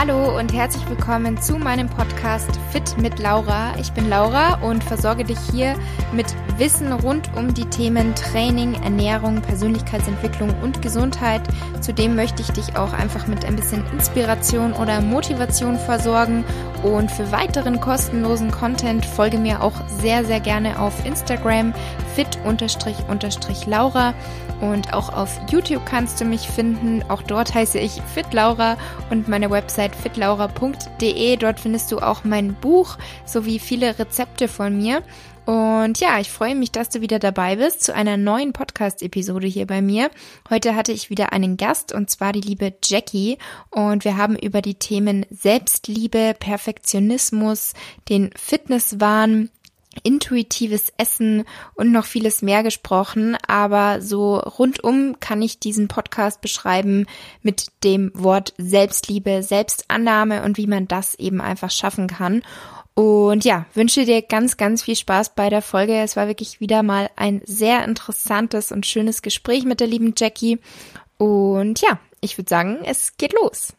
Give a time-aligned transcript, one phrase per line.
[0.00, 3.74] Hallo und herzlich willkommen zu meinem Podcast Fit mit Laura.
[3.78, 5.74] Ich bin Laura und versorge dich hier
[6.10, 6.24] mit
[6.56, 11.42] Wissen rund um die Themen Training, Ernährung, Persönlichkeitsentwicklung und Gesundheit.
[11.82, 16.46] Zudem möchte ich dich auch einfach mit ein bisschen Inspiration oder Motivation versorgen.
[16.82, 21.74] Und für weiteren kostenlosen Content folge mir auch sehr, sehr gerne auf Instagram
[22.14, 24.14] fit-laura
[24.60, 27.02] und auch auf YouTube kannst du mich finden.
[27.08, 28.76] Auch dort heiße ich FitLaura
[29.10, 31.36] und meine Website fitlaura.de.
[31.36, 35.02] Dort findest du auch mein Buch sowie viele Rezepte von mir.
[35.46, 39.66] Und ja, ich freue mich, dass du wieder dabei bist zu einer neuen Podcast-Episode hier
[39.66, 40.10] bei mir.
[40.48, 43.38] Heute hatte ich wieder einen Gast und zwar die liebe Jackie
[43.70, 47.72] und wir haben über die Themen Selbstliebe, Perfektionismus,
[48.08, 49.50] den Fitnesswahn,
[50.02, 51.44] intuitives Essen
[51.74, 57.06] und noch vieles mehr gesprochen, aber so rundum kann ich diesen Podcast beschreiben
[57.42, 62.42] mit dem Wort Selbstliebe, Selbstannahme und wie man das eben einfach schaffen kann.
[62.94, 65.96] Und ja, wünsche dir ganz, ganz viel Spaß bei der Folge.
[66.00, 70.58] Es war wirklich wieder mal ein sehr interessantes und schönes Gespräch mit der lieben Jackie.
[71.16, 73.74] Und ja, ich würde sagen, es geht los.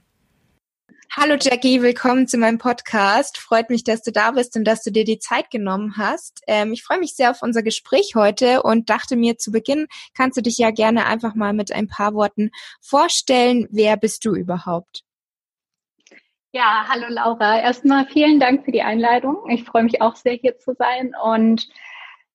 [1.14, 3.38] Hallo Jackie, willkommen zu meinem Podcast.
[3.38, 6.42] Freut mich, dass du da bist und dass du dir die Zeit genommen hast.
[6.48, 10.38] Ähm, ich freue mich sehr auf unser Gespräch heute und dachte mir zu Beginn, kannst
[10.38, 13.68] du dich ja gerne einfach mal mit ein paar Worten vorstellen.
[13.72, 15.02] Wer bist du überhaupt?
[16.54, 17.60] Ja, hallo Laura.
[17.60, 19.50] Erstmal vielen Dank für die Einladung.
[19.50, 21.12] Ich freue mich auch sehr, hier zu sein.
[21.22, 21.68] Und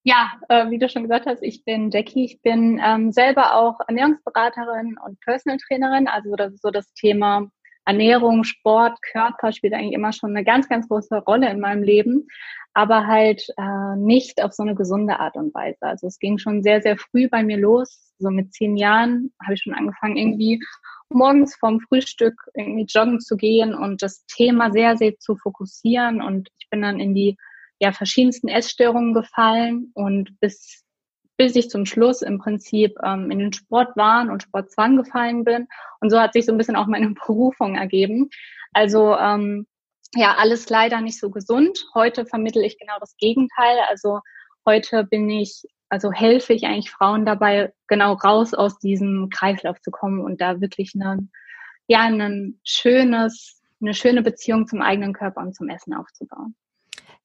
[0.03, 2.27] ja, äh, wie du schon gesagt hast, ich bin Jackie.
[2.27, 6.09] Ich bin ähm, selber auch Ernährungsberaterin und Personal Trainerin.
[6.09, 7.51] Also das ist so das Thema
[7.87, 12.27] Ernährung, Sport, Körper spielt eigentlich immer schon eine ganz, ganz große Rolle in meinem Leben,
[12.75, 15.83] aber halt äh, nicht auf so eine gesunde Art und Weise.
[15.83, 18.13] Also es ging schon sehr, sehr früh bei mir los.
[18.19, 20.61] So mit zehn Jahren habe ich schon angefangen, irgendwie
[21.09, 26.21] morgens vorm Frühstück irgendwie joggen zu gehen und das Thema sehr, sehr zu fokussieren.
[26.21, 27.37] Und ich bin dann in die
[27.79, 30.86] ja, verschiedensten Essstörungen gefallen und bis
[31.37, 35.69] bis ich zum Schluss im Prinzip ähm, in den Sportwahn und Sportzwang gefallen bin.
[36.01, 38.31] Und so hat sich so ein bisschen auch meine Berufung ergeben.
[38.73, 39.67] Also ähm,
[40.15, 41.87] ja, alles leider nicht so gesund.
[41.95, 43.79] Heute vermittel ich genau das Gegenteil.
[43.89, 44.21] Also
[44.65, 49.91] heute bin ich, also helfe ich eigentlich Frauen dabei, genau raus aus diesem Kreislauf zu
[49.91, 51.31] kommen und da wirklich ein,
[51.87, 56.55] ja, ein schönes, eine schöne Beziehung zum eigenen Körper und zum Essen aufzubauen.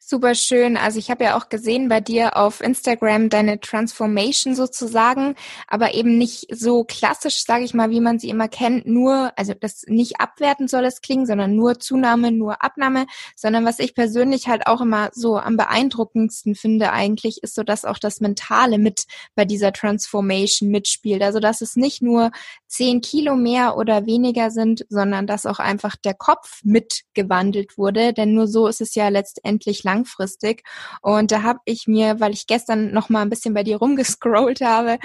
[0.04, 0.78] Super schön.
[0.78, 5.36] Also ich habe ja auch gesehen bei dir auf Instagram deine Transformation sozusagen,
[5.68, 9.54] aber eben nicht so klassisch, sage ich mal, wie man sie immer kennt, nur, also
[9.54, 14.48] das nicht abwerten soll es klingen, sondern nur Zunahme, nur Abnahme, sondern was ich persönlich
[14.48, 19.04] halt auch immer so am beeindruckendsten finde eigentlich, ist so, dass auch das Mentale mit
[19.36, 21.22] bei dieser Transformation mitspielt.
[21.22, 22.32] Also dass es nicht nur
[22.66, 28.34] zehn Kilo mehr oder weniger sind, sondern dass auch einfach der Kopf mitgewandelt wurde, denn
[28.34, 30.64] nur so ist es ja letztendlich langfristig.
[31.02, 34.62] Und da habe ich mir, weil ich gestern noch mal ein bisschen bei dir rumgescrollt
[34.62, 34.98] habe,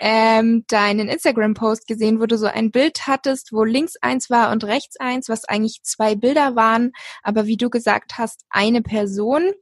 [0.00, 4.64] ähm, deinen Instagram-Post gesehen, wo du so ein Bild hattest, wo links eins war und
[4.64, 6.92] rechts eins, was eigentlich zwei Bilder waren,
[7.22, 9.52] aber wie du gesagt hast, eine Person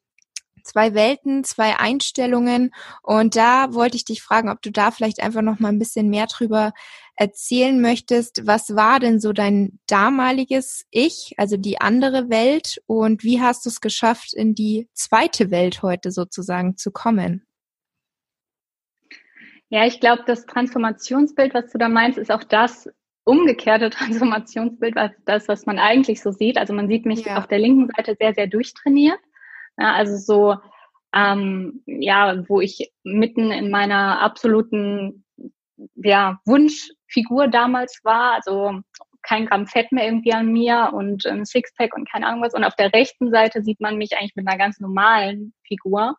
[0.63, 2.71] zwei Welten, zwei Einstellungen.
[3.03, 6.11] Und da wollte ich dich fragen, ob du da vielleicht einfach noch mal ein bisschen
[6.11, 6.73] mehr drüber
[7.21, 8.47] erzählen möchtest.
[8.47, 12.81] Was war denn so dein damaliges Ich, also die andere Welt?
[12.87, 17.47] Und wie hast du es geschafft, in die zweite Welt heute sozusagen zu kommen?
[19.69, 22.89] Ja, ich glaube, das Transformationsbild, was du da meinst, ist auch das
[23.25, 26.57] umgekehrte Transformationsbild, was das, was man eigentlich so sieht.
[26.57, 27.37] Also man sieht mich ja.
[27.37, 29.21] auf der linken Seite sehr, sehr durchtrainiert.
[29.79, 30.57] Ja, also so,
[31.15, 35.23] ähm, ja, wo ich mitten in meiner absoluten
[35.95, 38.81] ja, Wunschfigur damals war, also
[39.23, 42.55] kein Gramm Fett mehr irgendwie an mir und ein Sixpack und keine Ahnung was.
[42.55, 46.17] Und auf der rechten Seite sieht man mich eigentlich mit einer ganz normalen Figur.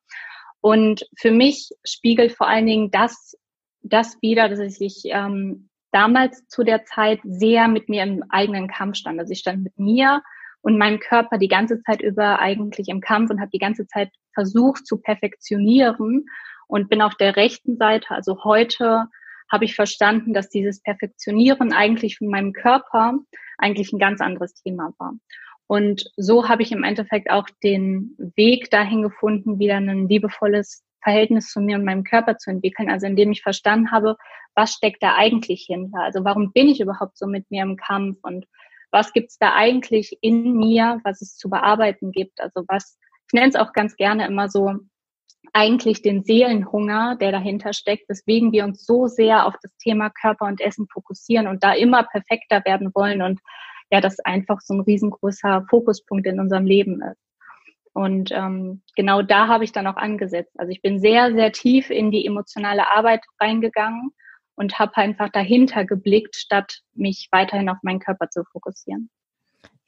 [0.62, 3.36] Und für mich spiegelt vor allen Dingen das,
[3.82, 8.97] das wieder, dass ich ähm, damals zu der Zeit sehr mit mir im eigenen Kampf
[8.97, 9.20] stand.
[9.20, 10.22] Also ich stand mit mir
[10.62, 14.12] und meinem Körper die ganze Zeit über eigentlich im Kampf und habe die ganze Zeit
[14.34, 16.26] versucht zu perfektionieren
[16.68, 19.08] und bin auf der rechten Seite, also heute
[19.52, 23.20] habe ich verstanden, dass dieses Perfektionieren eigentlich von meinem Körper
[23.58, 25.14] eigentlich ein ganz anderes Thema war.
[25.68, 31.50] Und so habe ich im Endeffekt auch den Weg dahin gefunden, wieder ein liebevolles Verhältnis
[31.50, 32.90] zu mir und meinem Körper zu entwickeln.
[32.90, 34.18] Also indem ich verstanden habe,
[34.56, 36.02] was steckt da eigentlich hinter?
[36.02, 38.46] Also warum bin ich überhaupt so mit mir im Kampf und
[38.92, 42.42] was gibt's da eigentlich in mir, was es zu bearbeiten gibt.
[42.42, 44.76] Also was, ich nenne es auch ganz gerne immer so,
[45.53, 50.46] eigentlich den Seelenhunger, der dahinter steckt, weswegen wir uns so sehr auf das Thema Körper
[50.46, 53.40] und Essen fokussieren und da immer perfekter werden wollen und
[53.92, 57.20] ja, das einfach so ein riesengroßer Fokuspunkt in unserem Leben ist.
[57.94, 60.58] Und ähm, genau da habe ich dann auch angesetzt.
[60.58, 64.12] Also ich bin sehr, sehr tief in die emotionale Arbeit reingegangen
[64.56, 69.09] und habe einfach dahinter geblickt, statt mich weiterhin auf meinen Körper zu fokussieren.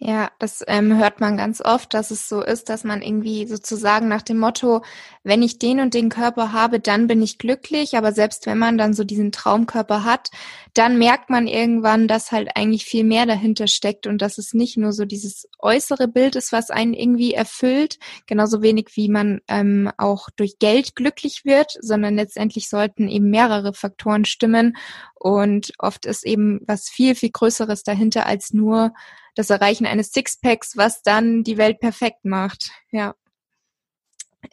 [0.06, 4.10] Ja, das ähm, hört man ganz oft, dass es so ist, dass man irgendwie sozusagen
[4.10, 4.82] nach dem Motto,
[5.24, 7.96] wenn ich den und den Körper habe, dann bin ich glücklich.
[7.96, 10.30] Aber selbst wenn man dann so diesen Traumkörper hat,
[10.74, 14.76] dann merkt man irgendwann, dass halt eigentlich viel mehr dahinter steckt und dass es nicht
[14.76, 19.90] nur so dieses äußere Bild ist, was einen irgendwie erfüllt, genauso wenig wie man ähm,
[19.98, 24.76] auch durch Geld glücklich wird, sondern letztendlich sollten eben mehrere Faktoren stimmen.
[25.16, 28.92] Und oft ist eben was viel, viel Größeres dahinter als nur
[29.36, 32.72] das Erreichen eines Sixpacks, was dann die Welt perfekt macht.
[32.92, 33.16] Ja.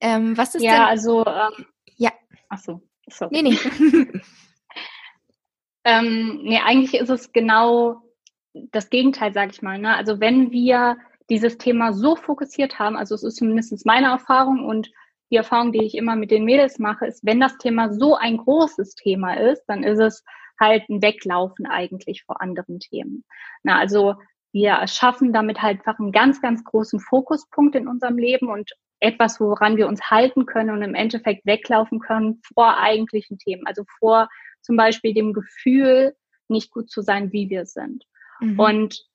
[0.01, 0.83] Ähm, was ist ja, denn?
[0.83, 1.67] also ähm,
[1.97, 2.11] ja.
[2.49, 2.81] Ach so.
[3.09, 3.43] Sorry.
[3.43, 3.59] Nee, nee.
[5.85, 8.03] ähm, nee, eigentlich ist es genau
[8.53, 9.79] das Gegenteil, sage ich mal.
[9.79, 9.97] Ne?
[9.97, 10.97] Also wenn wir
[11.29, 14.91] dieses Thema so fokussiert haben, also es ist zumindest meine Erfahrung und
[15.31, 18.39] die Erfahrung, die ich immer mit den Mädels mache, ist, wenn das Thema so ein
[18.39, 20.25] großes Thema ist, dann ist es
[20.59, 23.25] halt ein Weglaufen eigentlich vor anderen Themen.
[23.63, 24.17] Na, also
[24.53, 28.71] wir erschaffen damit halt einfach einen ganz, ganz großen Fokuspunkt in unserem Leben und
[29.01, 33.67] etwas, woran wir uns halten können und im Endeffekt weglaufen können vor eigentlichen Themen.
[33.67, 34.29] Also vor
[34.61, 36.15] zum Beispiel dem Gefühl,
[36.49, 38.05] nicht gut zu sein, wie wir sind.
[38.41, 38.59] Mhm.
[38.59, 39.07] Und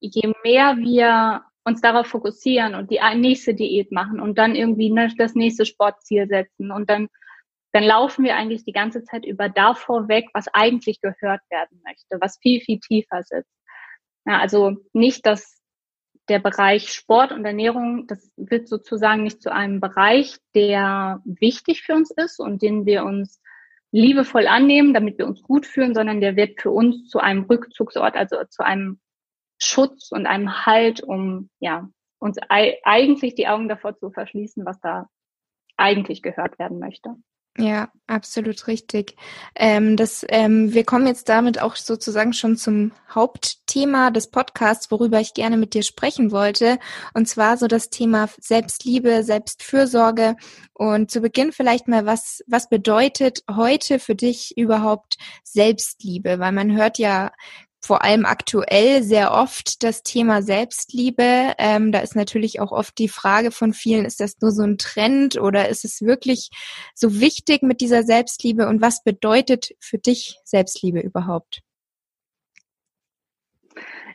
[0.00, 5.12] je mehr wir uns darauf fokussieren und die nächste Diät machen und dann irgendwie ne,
[5.16, 7.08] das nächste Sportziel setzen und dann,
[7.72, 12.18] dann laufen wir eigentlich die ganze Zeit über davor weg, was eigentlich gehört werden möchte,
[12.20, 13.50] was viel, viel tiefer sitzt.
[14.26, 15.60] Ja, also nicht, dass
[16.28, 21.94] der Bereich Sport und Ernährung, das wird sozusagen nicht zu einem Bereich, der wichtig für
[21.94, 23.40] uns ist und den wir uns
[23.92, 28.16] liebevoll annehmen, damit wir uns gut fühlen, sondern der wird für uns zu einem Rückzugsort,
[28.16, 29.00] also zu einem
[29.58, 31.88] Schutz und einem Halt, um ja
[32.18, 35.08] uns eigentlich die Augen davor zu verschließen, was da
[35.76, 37.14] eigentlich gehört werden möchte.
[37.56, 39.14] Ja, absolut richtig.
[39.54, 45.20] Ähm, das, ähm, wir kommen jetzt damit auch sozusagen schon zum Hauptthema des Podcasts, worüber
[45.20, 46.80] ich gerne mit dir sprechen wollte.
[47.14, 50.34] Und zwar so das Thema Selbstliebe, Selbstfürsorge.
[50.72, 56.40] Und zu Beginn vielleicht mal, was, was bedeutet heute für dich überhaupt Selbstliebe?
[56.40, 57.30] Weil man hört ja
[57.84, 61.52] vor allem aktuell sehr oft das Thema Selbstliebe.
[61.58, 64.78] Ähm, da ist natürlich auch oft die Frage von vielen, ist das nur so ein
[64.78, 66.50] Trend oder ist es wirklich
[66.94, 71.62] so wichtig mit dieser Selbstliebe und was bedeutet für dich Selbstliebe überhaupt?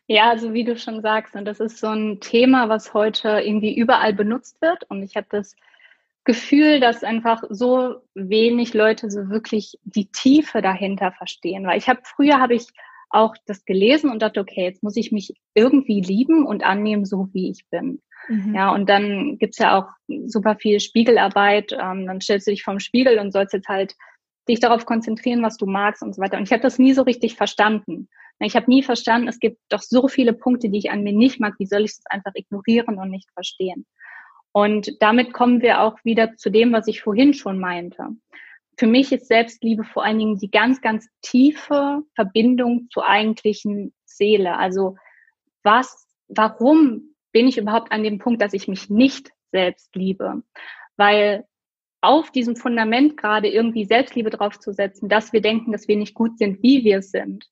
[0.08, 3.76] Ja, also wie du schon sagst, und das ist so ein Thema, was heute irgendwie
[3.76, 4.84] überall benutzt wird.
[4.90, 5.56] Und ich habe das
[6.24, 11.68] Gefühl, dass einfach so wenig Leute so wirklich die Tiefe dahinter verstehen.
[11.68, 12.66] Weil ich habe früher habe ich
[13.10, 17.28] auch das gelesen und dachte, okay, jetzt muss ich mich irgendwie lieben und annehmen, so
[17.34, 18.02] wie ich bin.
[18.28, 18.54] Mhm.
[18.56, 19.88] Ja, und dann gibt's ja auch
[20.26, 21.72] super viel Spiegelarbeit.
[21.72, 23.96] Ähm, dann stellst du dich vorm Spiegel und sollst jetzt halt
[24.48, 26.38] dich darauf konzentrieren, was du magst und so weiter.
[26.38, 28.10] Und ich habe das nie so richtig verstanden.
[28.40, 31.40] Ich habe nie verstanden, es gibt doch so viele Punkte, die ich an mir nicht
[31.40, 31.56] mag.
[31.60, 33.86] Wie soll ich das einfach ignorieren und nicht verstehen?
[34.52, 38.08] Und damit kommen wir auch wieder zu dem, was ich vorhin schon meinte
[38.80, 44.58] für mich ist Selbstliebe vor allen Dingen die ganz, ganz tiefe Verbindung zur eigentlichen Seele.
[44.58, 44.96] Also
[45.64, 50.44] was, warum bin ich überhaupt an dem Punkt, dass ich mich nicht selbst liebe?
[50.96, 51.44] Weil
[52.00, 56.64] auf diesem Fundament gerade irgendwie Selbstliebe draufzusetzen, dass wir denken, dass wir nicht gut sind,
[56.64, 57.50] wie wir sind.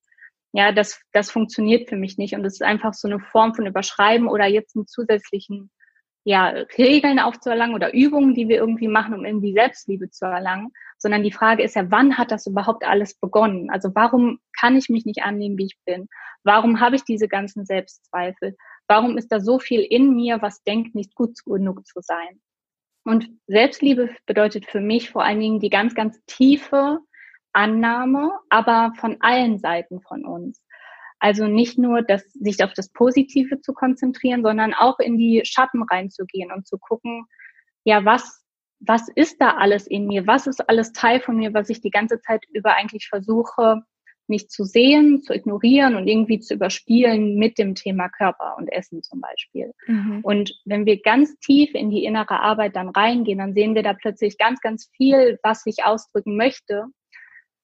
[0.53, 2.35] Ja, das, das funktioniert für mich nicht.
[2.35, 5.71] Und das ist einfach so eine Form von Überschreiben oder jetzt einen zusätzlichen
[6.27, 11.23] ja, Regeln aufzuerlangen oder Übungen, die wir irgendwie machen, um irgendwie Selbstliebe zu erlangen, sondern
[11.23, 13.69] die Frage ist ja, wann hat das überhaupt alles begonnen?
[13.69, 16.09] Also warum kann ich mich nicht annehmen, wie ich bin?
[16.43, 18.57] Warum habe ich diese ganzen Selbstzweifel?
[18.89, 22.41] Warum ist da so viel in mir, was denkt, nicht gut genug zu sein?
[23.05, 26.99] Und Selbstliebe bedeutet für mich vor allen Dingen die ganz, ganz tiefe
[27.53, 30.61] Annahme, aber von allen Seiten von uns.
[31.19, 35.83] Also nicht nur das, sich auf das Positive zu konzentrieren, sondern auch in die Schatten
[35.83, 37.25] reinzugehen und zu gucken,
[37.83, 38.45] ja, was,
[38.79, 40.27] was ist da alles in mir?
[40.27, 43.81] Was ist alles Teil von mir, was ich die ganze Zeit über eigentlich versuche,
[44.27, 49.01] nicht zu sehen, zu ignorieren und irgendwie zu überspielen mit dem Thema Körper und Essen
[49.01, 49.71] zum Beispiel.
[49.87, 50.19] Mhm.
[50.21, 53.93] Und wenn wir ganz tief in die innere Arbeit dann reingehen, dann sehen wir da
[53.93, 56.87] plötzlich ganz, ganz viel, was ich ausdrücken möchte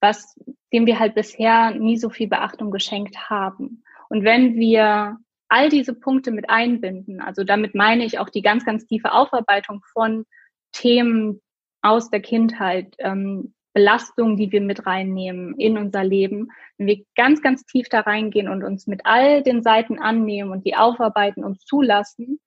[0.04, 0.38] was,
[0.70, 3.82] dem wir halt bisher nie so viel Beachtung geschenkt haben.
[4.10, 5.16] Und wenn wir
[5.48, 9.82] all diese Punkte mit einbinden, also damit meine ich auch die ganz, ganz tiefe Aufarbeitung
[9.92, 10.26] von
[10.72, 11.40] Themen
[11.80, 17.42] aus der Kindheit, ähm, Belastungen, die wir mit reinnehmen in unser Leben, wenn wir ganz,
[17.42, 21.60] ganz tief da reingehen und uns mit all den Seiten annehmen und die aufarbeiten und
[21.60, 22.40] zulassen,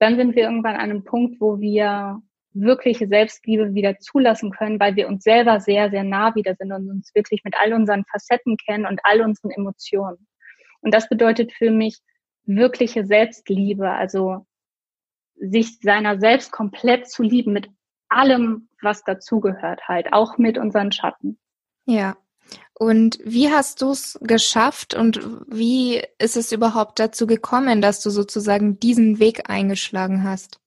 [0.00, 2.20] dann sind wir irgendwann an einem Punkt, wo wir
[2.60, 6.90] wirkliche Selbstliebe wieder zulassen können, weil wir uns selber sehr, sehr nah wieder sind und
[6.90, 10.26] uns wirklich mit all unseren Facetten kennen und all unseren Emotionen.
[10.80, 12.00] Und das bedeutet für mich
[12.44, 14.46] wirkliche Selbstliebe, also
[15.34, 17.68] sich seiner selbst komplett zu lieben mit
[18.08, 21.38] allem, was dazugehört halt, auch mit unseren Schatten.
[21.84, 22.16] Ja.
[22.78, 28.10] Und wie hast du es geschafft und wie ist es überhaupt dazu gekommen, dass du
[28.10, 30.60] sozusagen diesen Weg eingeschlagen hast?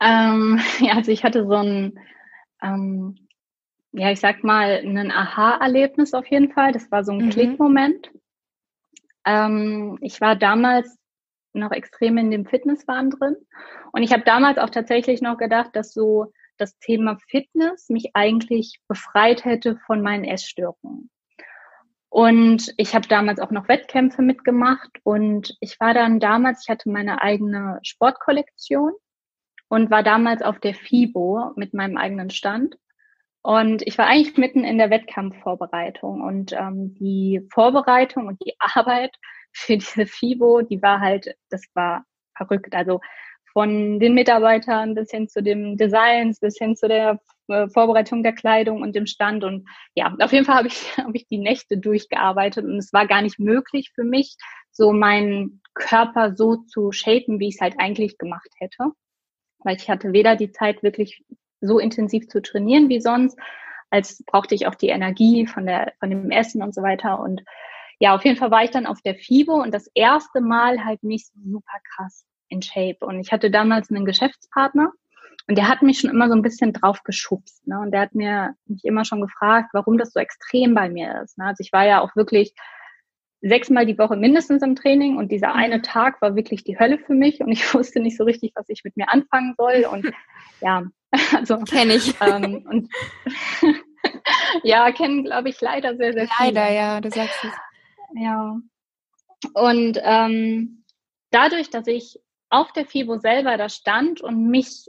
[0.00, 1.98] Ähm, ja, also ich hatte so ein,
[2.62, 3.16] ähm,
[3.92, 6.72] ja, ich sag mal, ein Aha-Erlebnis auf jeden Fall.
[6.72, 7.30] Das war so ein mhm.
[7.30, 8.10] Klickmoment.
[9.24, 10.98] Ähm, ich war damals
[11.52, 13.36] noch extrem in dem Fitnesswahn drin.
[13.92, 18.80] Und ich habe damals auch tatsächlich noch gedacht, dass so das Thema Fitness mich eigentlich
[18.88, 21.10] befreit hätte von meinen Essstörungen.
[22.08, 26.88] Und ich habe damals auch noch Wettkämpfe mitgemacht und ich war dann damals, ich hatte
[26.88, 28.92] meine eigene Sportkollektion
[29.68, 32.76] und war damals auf der FIBO mit meinem eigenen Stand.
[33.42, 39.14] Und ich war eigentlich mitten in der Wettkampfvorbereitung und ähm, die Vorbereitung und die Arbeit
[39.52, 42.04] für diese FIBO, die war halt, das war
[42.36, 42.74] verrückt.
[42.74, 43.00] Also
[43.52, 48.34] von den Mitarbeitern bis hin zu dem Designs, bis hin zu der äh, Vorbereitung der
[48.34, 49.44] Kleidung und dem Stand.
[49.44, 53.06] Und ja, auf jeden Fall habe ich, habe ich die Nächte durchgearbeitet und es war
[53.06, 54.36] gar nicht möglich für mich,
[54.72, 58.90] so meinen Körper so zu shapen, wie ich es halt eigentlich gemacht hätte.
[59.66, 61.24] Weil ich hatte weder die Zeit, wirklich
[61.60, 63.36] so intensiv zu trainieren wie sonst,
[63.90, 67.18] als brauchte ich auch die Energie von der, von dem Essen und so weiter.
[67.18, 67.42] Und
[67.98, 71.02] ja, auf jeden Fall war ich dann auf der FIBO und das erste Mal halt
[71.02, 72.98] nicht so super krass in Shape.
[73.00, 74.92] Und ich hatte damals einen Geschäftspartner
[75.48, 77.66] und der hat mich schon immer so ein bisschen drauf geschubst.
[77.66, 77.80] Ne?
[77.80, 81.38] Und der hat mir mich immer schon gefragt, warum das so extrem bei mir ist.
[81.38, 81.46] Ne?
[81.46, 82.54] Also ich war ja auch wirklich
[83.48, 85.82] sechsmal die Woche mindestens im Training und dieser eine mhm.
[85.82, 88.84] Tag war wirklich die Hölle für mich und ich wusste nicht so richtig, was ich
[88.84, 89.86] mit mir anfangen soll.
[89.90, 90.12] Und
[90.60, 90.84] ja,
[91.34, 92.14] also kenne ich.
[92.20, 92.90] Ähm, und
[94.62, 96.52] ja, kennen, glaube ich, leider sehr, sehr viele.
[96.52, 97.52] Leider, ja, du sagst es.
[98.14, 98.58] Ja.
[99.52, 100.84] Und ähm,
[101.30, 104.86] dadurch, dass ich auf der FIBO selber da stand und mich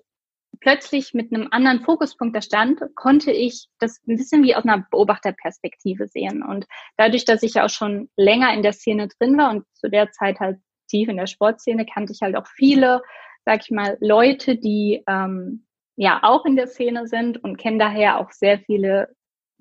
[0.60, 4.86] plötzlich mit einem anderen Fokuspunkt da stand, konnte ich das ein bisschen wie aus einer
[4.90, 6.44] Beobachterperspektive sehen.
[6.44, 6.66] Und
[6.98, 10.12] dadurch, dass ich ja auch schon länger in der Szene drin war und zu der
[10.12, 10.58] Zeit halt
[10.90, 13.02] tief in der Sportszene, kannte ich halt auch viele,
[13.46, 18.20] sag ich mal, Leute, die ähm, ja auch in der Szene sind und kenne daher
[18.20, 19.16] auch sehr viele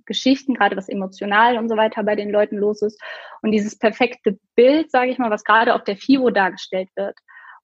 [0.05, 3.01] Geschichten, gerade was emotional und so weiter bei den Leuten los ist.
[3.43, 7.19] Und dieses perfekte Bild, sage ich mal, was gerade auf der FIBO dargestellt wird,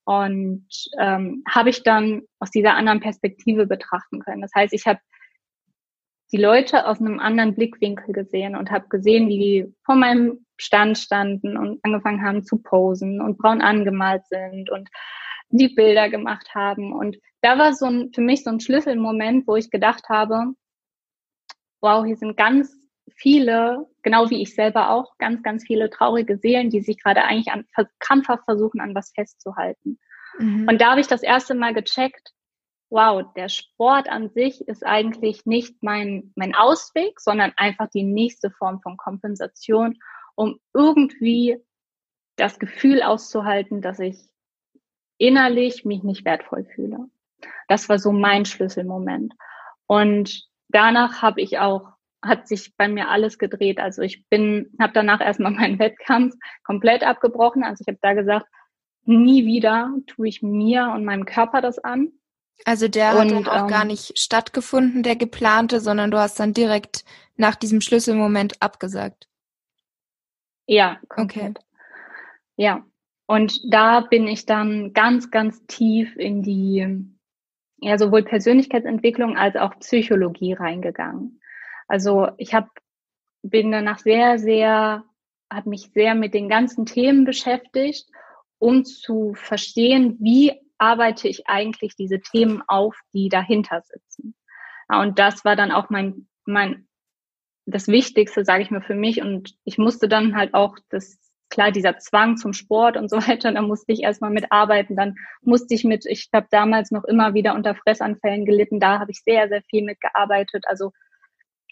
[0.04, 0.66] und
[0.98, 4.42] ähm, habe ich dann aus dieser anderen Perspektive betrachten können.
[4.42, 5.00] Das heißt, ich habe
[6.32, 10.98] die Leute aus einem anderen Blickwinkel gesehen und habe gesehen, wie die vor meinem Stand
[10.98, 14.88] standen und angefangen haben zu posen und braun angemalt sind und
[15.50, 16.92] die Bilder gemacht haben.
[16.92, 20.54] Und da war so ein, für mich so ein Schlüsselmoment, wo ich gedacht habe,
[21.82, 22.81] wow, hier sind ganz
[23.14, 27.52] viele, genau wie ich selber auch, ganz, ganz viele traurige Seelen, die sich gerade eigentlich
[27.52, 27.66] an,
[27.98, 29.98] krampfhaft versuchen, an was festzuhalten.
[30.38, 30.68] Mhm.
[30.68, 32.32] Und da habe ich das erste Mal gecheckt,
[32.90, 38.50] wow, der Sport an sich ist eigentlich nicht mein, mein Ausweg, sondern einfach die nächste
[38.50, 39.98] Form von Kompensation,
[40.34, 41.56] um irgendwie
[42.36, 44.18] das Gefühl auszuhalten, dass ich
[45.16, 47.08] innerlich mich nicht wertvoll fühle.
[47.68, 49.34] Das war so mein Schlüsselmoment.
[49.86, 51.91] Und danach habe ich auch
[52.22, 53.80] hat sich bei mir alles gedreht.
[53.80, 57.64] Also ich bin, habe danach erstmal meinen Wettkampf komplett abgebrochen.
[57.64, 58.46] Also ich habe da gesagt,
[59.04, 62.12] nie wieder tue ich mir und meinem Körper das an.
[62.64, 66.38] Also der und, hat dann auch ähm, gar nicht stattgefunden, der geplante, sondern du hast
[66.38, 67.04] dann direkt
[67.36, 69.28] nach diesem Schlüsselmoment abgesagt.
[70.66, 71.58] Ja, komplett.
[71.58, 71.66] Okay.
[72.56, 72.84] Ja.
[73.26, 76.86] Und da bin ich dann ganz, ganz tief in die,
[77.78, 81.40] ja, sowohl Persönlichkeitsentwicklung als auch Psychologie reingegangen.
[81.92, 82.70] Also ich habe
[83.42, 85.04] bin danach sehr, sehr,
[85.52, 88.08] habe mich sehr mit den ganzen Themen beschäftigt,
[88.58, 94.34] um zu verstehen, wie arbeite ich eigentlich diese Themen auf, die dahinter sitzen.
[94.88, 96.88] Und das war dann auch mein, mein,
[97.66, 99.20] das Wichtigste, sage ich mir für mich.
[99.20, 101.18] Und ich musste dann halt auch das,
[101.50, 104.96] klar, dieser Zwang zum Sport und so weiter, da musste ich erstmal mitarbeiten.
[104.96, 109.10] Dann musste ich mit, ich habe damals noch immer wieder unter Fressanfällen gelitten, da habe
[109.10, 110.64] ich sehr, sehr viel mitgearbeitet.
[110.66, 110.92] Also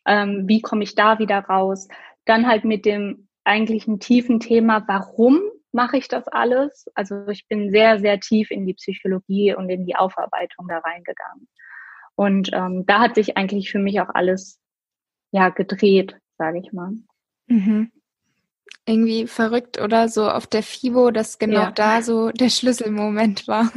[0.06, 1.88] ähm, wie komme ich da wieder raus?
[2.24, 5.40] Dann halt mit dem eigentlichen tiefen Thema, warum
[5.72, 6.86] mache ich das alles?
[6.94, 11.48] Also ich bin sehr, sehr tief in die Psychologie und in die Aufarbeitung da reingegangen.
[12.14, 14.60] Und ähm, da hat sich eigentlich für mich auch alles
[15.32, 16.92] ja gedreht, sage ich mal.
[17.46, 17.90] Mhm.
[18.86, 21.70] Irgendwie verrückt oder so auf der FIBO, dass genau ja.
[21.70, 23.70] da so der Schlüsselmoment war.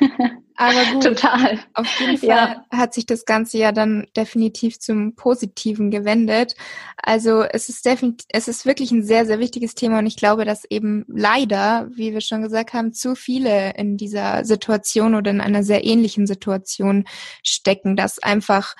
[0.56, 1.58] Aber gut, Total.
[1.74, 2.64] auf jeden Fall ja.
[2.70, 6.54] hat sich das Ganze ja dann definitiv zum Positiven gewendet.
[6.96, 10.44] Also es ist definitiv, es ist wirklich ein sehr, sehr wichtiges Thema und ich glaube,
[10.44, 15.40] dass eben leider, wie wir schon gesagt haben, zu viele in dieser Situation oder in
[15.40, 17.04] einer sehr ähnlichen Situation
[17.42, 18.74] stecken, dass einfach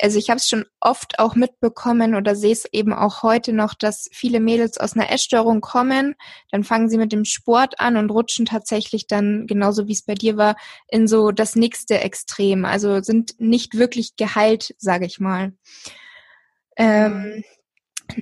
[0.00, 3.74] also ich habe es schon oft auch mitbekommen oder sehe es eben auch heute noch,
[3.74, 6.14] dass viele Mädels aus einer Essstörung kommen,
[6.50, 10.14] dann fangen sie mit dem Sport an und rutschen tatsächlich dann, genauso wie es bei
[10.14, 10.56] dir war,
[10.88, 12.64] in so das nächste Extrem.
[12.64, 15.52] Also sind nicht wirklich geheilt, sage ich mal.
[16.76, 17.42] Ähm,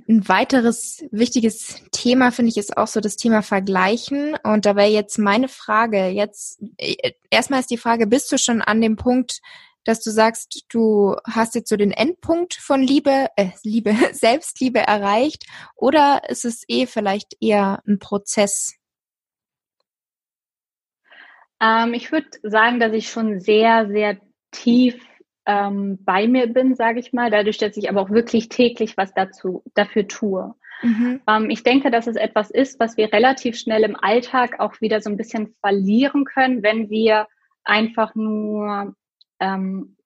[0.08, 4.36] ein weiteres wichtiges Thema finde ich ist auch so das Thema Vergleichen.
[4.42, 8.62] Und da wäre jetzt meine Frage, jetzt äh, erstmal ist die Frage, bist du schon
[8.62, 9.40] an dem Punkt,
[9.86, 15.44] dass du sagst, du hast jetzt so den Endpunkt von Liebe, äh, Liebe, Selbstliebe erreicht
[15.74, 18.74] oder ist es eh vielleicht eher ein Prozess?
[21.60, 24.18] Ähm, ich würde sagen, dass ich schon sehr, sehr
[24.50, 25.00] tief
[25.46, 29.14] ähm, bei mir bin, sage ich mal, dadurch, dass ich aber auch wirklich täglich was
[29.14, 30.54] dazu dafür tue.
[30.82, 31.20] Mhm.
[31.26, 35.00] Ähm, ich denke, dass es etwas ist, was wir relativ schnell im Alltag auch wieder
[35.00, 37.26] so ein bisschen verlieren können, wenn wir
[37.64, 38.94] einfach nur
[39.40, 39.96] ähm,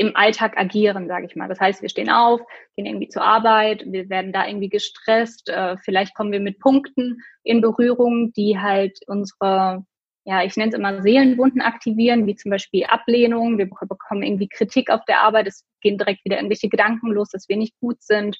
[0.00, 1.48] im Alltag agieren, sage ich mal.
[1.48, 2.40] Das heißt, wir stehen auf,
[2.74, 7.18] gehen irgendwie zur Arbeit, wir werden da irgendwie gestresst, äh, vielleicht kommen wir mit Punkten
[7.42, 9.84] in Berührung, die halt unsere,
[10.24, 14.88] ja, ich nenne es immer Seelenwunden aktivieren, wie zum Beispiel Ablehnung, wir bekommen irgendwie Kritik
[14.88, 18.38] auf der Arbeit, es gehen direkt wieder irgendwelche Gedanken los, dass wir nicht gut sind.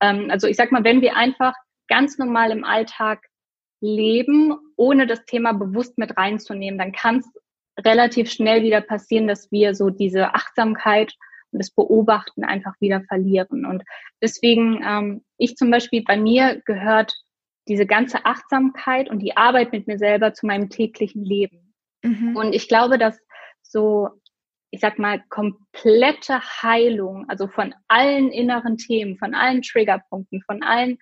[0.00, 1.54] Ähm, also ich sag mal, wenn wir einfach
[1.88, 3.26] ganz normal im Alltag
[3.80, 7.26] leben, ohne das Thema bewusst mit reinzunehmen, dann kann es
[7.84, 11.14] relativ schnell wieder passieren, dass wir so diese Achtsamkeit
[11.52, 13.66] und das Beobachten einfach wieder verlieren.
[13.66, 13.82] Und
[14.22, 17.12] deswegen, ähm, ich zum Beispiel, bei mir gehört
[17.68, 21.74] diese ganze Achtsamkeit und die Arbeit mit mir selber zu meinem täglichen Leben.
[22.02, 22.36] Mhm.
[22.36, 23.20] Und ich glaube, dass
[23.62, 24.08] so,
[24.70, 30.98] ich sag mal, komplette Heilung, also von allen inneren Themen, von allen Triggerpunkten, von allen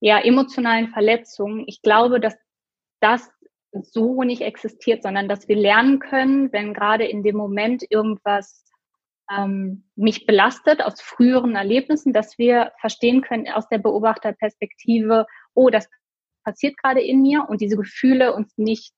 [0.00, 2.36] ja, emotionalen Verletzungen, ich glaube, dass
[3.00, 3.30] das
[3.82, 8.64] so nicht existiert, sondern dass wir lernen können, wenn gerade in dem Moment irgendwas
[9.30, 15.88] ähm, mich belastet aus früheren Erlebnissen, dass wir verstehen können aus der Beobachterperspektive, oh, das
[16.44, 18.92] passiert gerade in mir und diese Gefühle uns nicht,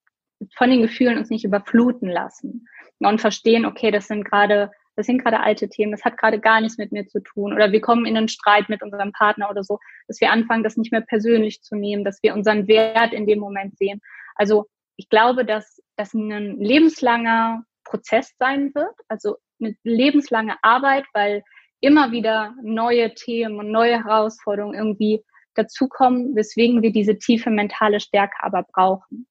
[0.57, 2.67] von den Gefühlen uns nicht überfluten lassen.
[2.99, 6.61] Und verstehen, okay, das sind gerade, das sind gerade alte Themen, das hat gerade gar
[6.61, 9.63] nichts mit mir zu tun oder wir kommen in einen Streit mit unserem Partner oder
[9.63, 13.27] so, dass wir anfangen, das nicht mehr persönlich zu nehmen, dass wir unseren Wert in
[13.27, 14.01] dem Moment sehen
[14.37, 21.43] also ich glaube, dass das ein lebenslanger Prozess sein wird, also eine lebenslange Arbeit, weil
[21.81, 25.23] immer wieder neue Themen und neue Herausforderungen irgendwie
[25.55, 29.27] dazukommen, weswegen wir diese tiefe mentale Stärke aber brauchen.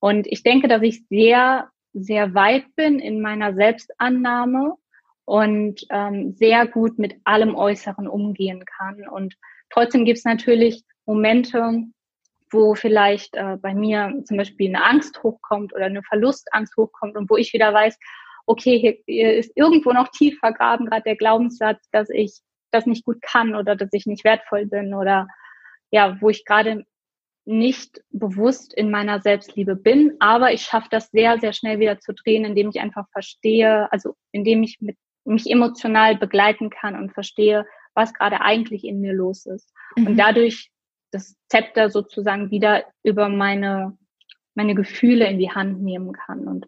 [0.00, 4.74] Und ich denke, dass ich sehr, sehr weit bin in meiner Selbstannahme
[5.24, 9.08] und ähm, sehr gut mit allem Äußeren umgehen kann.
[9.08, 9.34] Und
[9.70, 11.84] trotzdem gibt es natürlich Momente,
[12.50, 17.28] wo vielleicht äh, bei mir zum Beispiel eine Angst hochkommt oder eine Verlustangst hochkommt und
[17.28, 17.98] wo ich wieder weiß,
[18.46, 22.38] okay, hier, hier ist irgendwo noch tief vergraben gerade der Glaubenssatz, dass ich
[22.70, 25.26] das nicht gut kann oder dass ich nicht wertvoll bin oder
[25.90, 26.84] ja, wo ich gerade
[27.44, 32.12] nicht bewusst in meiner Selbstliebe bin, aber ich schaffe das sehr, sehr schnell wieder zu
[32.12, 37.64] drehen, indem ich einfach verstehe, also indem ich mit, mich emotional begleiten kann und verstehe,
[37.94, 39.72] was gerade eigentlich in mir los ist.
[39.96, 40.06] Mhm.
[40.08, 40.70] Und dadurch
[41.16, 43.96] das Zepter sozusagen wieder über meine,
[44.54, 46.66] meine Gefühle in die Hand nehmen kann und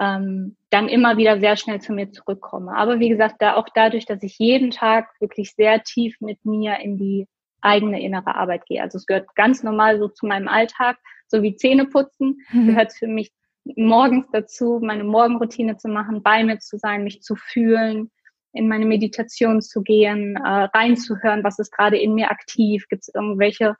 [0.00, 2.76] ähm, dann immer wieder sehr schnell zu mir zurückkomme.
[2.76, 6.78] Aber wie gesagt, da auch dadurch, dass ich jeden Tag wirklich sehr tief mit mir
[6.80, 7.26] in die
[7.60, 8.82] eigene innere Arbeit gehe.
[8.82, 12.66] Also es gehört ganz normal so zu meinem Alltag, so wie Zähneputzen, mhm.
[12.68, 13.32] gehört für mich
[13.76, 18.10] morgens dazu, meine Morgenroutine zu machen, bei mir zu sein, mich zu fühlen,
[18.52, 23.14] in meine Meditation zu gehen, äh, reinzuhören, was ist gerade in mir aktiv, gibt es
[23.14, 23.76] irgendwelche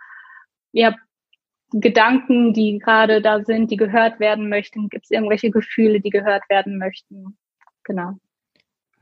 [0.72, 0.94] ja,
[1.70, 6.48] Gedanken, die gerade da sind, die gehört werden möchten, gibt es irgendwelche Gefühle, die gehört
[6.48, 7.36] werden möchten.
[7.84, 8.14] Genau.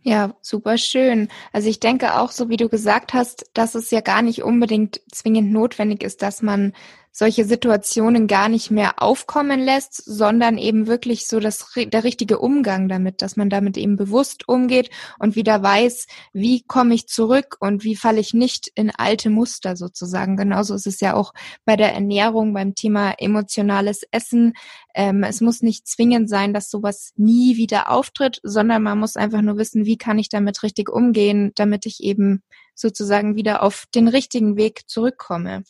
[0.02, 1.28] Ja, super schön.
[1.52, 5.00] Also ich denke auch, so wie du gesagt hast, dass es ja gar nicht unbedingt
[5.12, 6.74] zwingend notwendig ist, dass man
[7.18, 12.90] solche Situationen gar nicht mehr aufkommen lässt, sondern eben wirklich so das, der richtige Umgang
[12.90, 17.84] damit, dass man damit eben bewusst umgeht und wieder weiß, wie komme ich zurück und
[17.84, 20.36] wie falle ich nicht in alte Muster sozusagen.
[20.36, 21.32] Genauso ist es ja auch
[21.64, 24.52] bei der Ernährung, beim Thema emotionales Essen.
[24.94, 29.40] Ähm, es muss nicht zwingend sein, dass sowas nie wieder auftritt, sondern man muss einfach
[29.40, 32.42] nur wissen, wie kann ich damit richtig umgehen, damit ich eben
[32.74, 35.64] sozusagen wieder auf den richtigen Weg zurückkomme.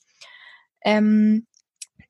[0.85, 1.47] Ähm,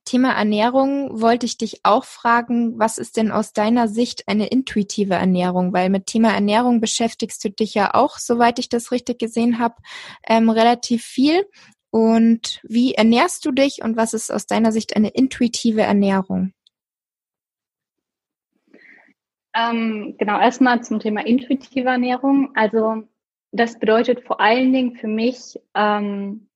[0.07, 5.15] Thema Ernährung wollte ich dich auch fragen, was ist denn aus deiner Sicht eine intuitive
[5.15, 5.73] Ernährung?
[5.73, 9.75] Weil mit Thema Ernährung beschäftigst du dich ja auch, soweit ich das richtig gesehen habe,
[10.25, 11.45] ähm, relativ viel.
[11.89, 16.53] Und wie ernährst du dich und was ist aus deiner Sicht eine intuitive Ernährung?
[19.53, 22.51] Ähm, genau, erstmal zum Thema intuitive Ernährung.
[22.55, 23.03] Also
[23.51, 26.47] das bedeutet vor allen Dingen für mich, ähm,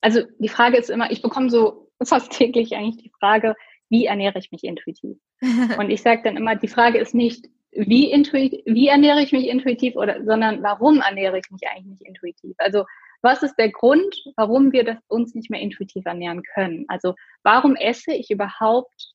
[0.00, 3.54] also die Frage ist immer, ich bekomme so fast täglich eigentlich die Frage,
[3.88, 5.18] wie ernähre ich mich intuitiv?
[5.78, 9.46] Und ich sage dann immer, die Frage ist nicht, wie, intuitiv, wie ernähre ich mich
[9.46, 12.54] intuitiv, oder, sondern warum ernähre ich mich eigentlich nicht intuitiv?
[12.58, 12.84] Also
[13.20, 16.84] was ist der Grund, warum wir das uns nicht mehr intuitiv ernähren können?
[16.88, 19.12] Also warum esse ich überhaupt,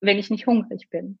[0.00, 1.18] wenn ich nicht hungrig bin?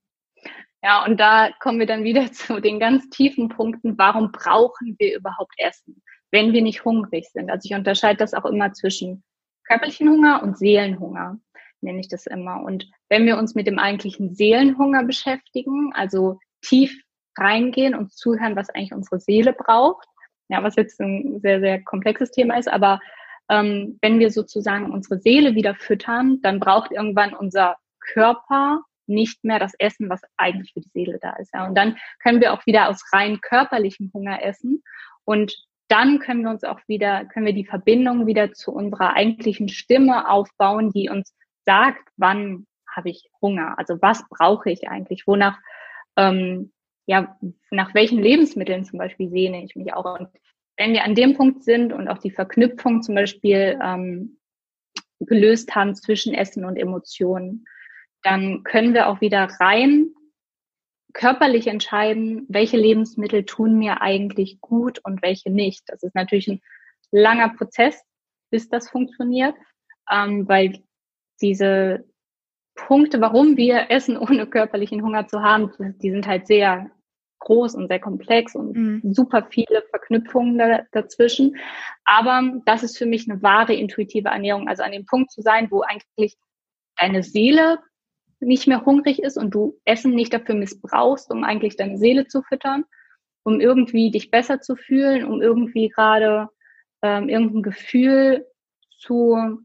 [0.82, 3.98] Ja, und da kommen wir dann wieder zu den ganz tiefen Punkten.
[3.98, 7.50] Warum brauchen wir überhaupt Essen, wenn wir nicht hungrig sind?
[7.50, 9.22] Also ich unterscheide das auch immer zwischen
[9.64, 11.38] körperlichen Hunger und Seelenhunger,
[11.80, 12.62] nenne ich das immer.
[12.62, 16.96] Und wenn wir uns mit dem eigentlichen Seelenhunger beschäftigen, also tief
[17.36, 20.06] reingehen und zuhören, was eigentlich unsere Seele braucht,
[20.48, 23.00] ja, was jetzt ein sehr, sehr komplexes Thema ist, aber
[23.50, 29.58] ähm, wenn wir sozusagen unsere Seele wieder füttern, dann braucht irgendwann unser Körper nicht mehr
[29.58, 31.52] das Essen, was eigentlich für die Seele da ist.
[31.54, 31.66] Ja.
[31.66, 34.82] Und dann können wir auch wieder aus rein körperlichem Hunger essen.
[35.24, 35.54] Und
[35.88, 40.28] dann können wir uns auch wieder, können wir die Verbindung wieder zu unserer eigentlichen Stimme
[40.28, 43.78] aufbauen, die uns sagt, wann habe ich Hunger?
[43.78, 45.26] Also was brauche ich eigentlich?
[45.26, 45.58] Wonach,
[46.16, 46.72] ähm,
[47.06, 47.38] ja,
[47.70, 50.18] nach welchen Lebensmitteln zum Beispiel sehne ich mich auch?
[50.18, 50.28] Und
[50.76, 54.38] wenn wir an dem Punkt sind und auch die Verknüpfung zum Beispiel ähm,
[55.20, 57.64] gelöst haben zwischen Essen und Emotionen,
[58.22, 60.12] dann können wir auch wieder rein
[61.12, 65.84] körperlich entscheiden, welche Lebensmittel tun mir eigentlich gut und welche nicht.
[65.86, 66.60] Das ist natürlich ein
[67.10, 68.02] langer Prozess,
[68.50, 69.54] bis das funktioniert,
[70.10, 70.82] ähm, weil
[71.40, 72.04] diese
[72.74, 76.90] Punkte, warum wir essen, ohne körperlichen Hunger zu haben, die sind halt sehr
[77.40, 79.14] groß und sehr komplex und mhm.
[79.14, 81.56] super viele Verknüpfungen da, dazwischen.
[82.04, 84.68] Aber das ist für mich eine wahre intuitive Ernährung.
[84.68, 86.36] Also an dem Punkt zu sein, wo eigentlich
[86.96, 87.78] deine Seele
[88.40, 92.42] nicht mehr hungrig ist und du Essen nicht dafür missbrauchst, um eigentlich deine Seele zu
[92.42, 92.84] füttern,
[93.42, 96.48] um irgendwie dich besser zu fühlen, um irgendwie gerade
[97.02, 98.46] ähm, irgendein Gefühl
[98.98, 99.64] zu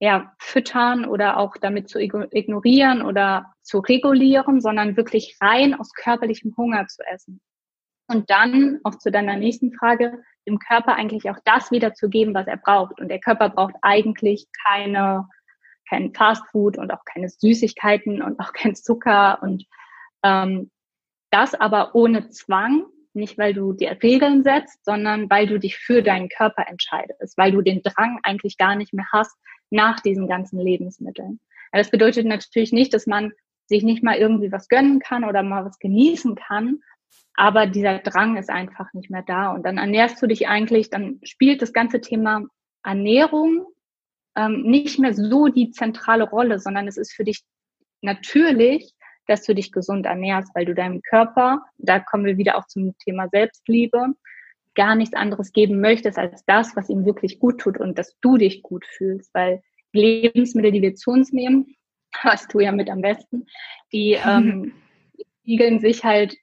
[0.00, 6.54] ja, füttern oder auch damit zu ignorieren oder zu regulieren, sondern wirklich rein aus körperlichem
[6.56, 7.40] Hunger zu essen.
[8.08, 12.56] Und dann, auch zu deiner nächsten Frage, dem Körper eigentlich auch das wiederzugeben, was er
[12.56, 12.98] braucht.
[13.00, 15.28] Und der Körper braucht eigentlich keine
[15.90, 19.66] kein Fastfood und auch keine Süßigkeiten und auch kein Zucker und
[20.22, 20.70] ähm,
[21.30, 26.02] das aber ohne Zwang, nicht weil du dir Regeln setzt, sondern weil du dich für
[26.02, 29.36] deinen Körper entscheidest, weil du den Drang eigentlich gar nicht mehr hast
[29.70, 31.40] nach diesen ganzen Lebensmitteln.
[31.72, 33.32] das bedeutet natürlich nicht, dass man
[33.66, 36.80] sich nicht mal irgendwie was gönnen kann oder mal was genießen kann,
[37.34, 41.20] aber dieser Drang ist einfach nicht mehr da und dann ernährst du dich eigentlich, dann
[41.22, 42.44] spielt das ganze Thema
[42.84, 43.66] Ernährung
[44.36, 47.42] ähm, nicht mehr so die zentrale Rolle, sondern es ist für dich
[48.02, 48.92] natürlich,
[49.26, 52.96] dass du dich gesund ernährst, weil du deinem Körper, da kommen wir wieder auch zum
[52.98, 54.14] Thema Selbstliebe,
[54.74, 58.36] gar nichts anderes geben möchtest als das, was ihm wirklich gut tut und dass du
[58.36, 59.62] dich gut fühlst, weil
[59.92, 61.74] Lebensmittel, die wir zu uns nehmen,
[62.14, 63.46] hast du ja mit am besten,
[63.92, 64.72] die ähm,
[65.42, 66.36] spiegeln sich halt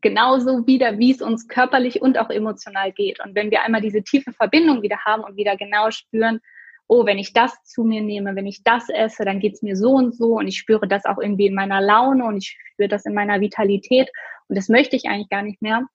[0.00, 3.20] genauso wieder, wie es uns körperlich und auch emotional geht.
[3.24, 6.40] Und wenn wir einmal diese tiefe Verbindung wieder haben und wieder genau spüren,
[6.88, 9.92] oh, wenn ich das zu mir nehme, wenn ich das esse, dann geht's mir so
[9.92, 13.04] und so und ich spüre das auch irgendwie in meiner Laune und ich spüre das
[13.04, 14.10] in meiner Vitalität
[14.48, 15.86] und das möchte ich eigentlich gar nicht mehr.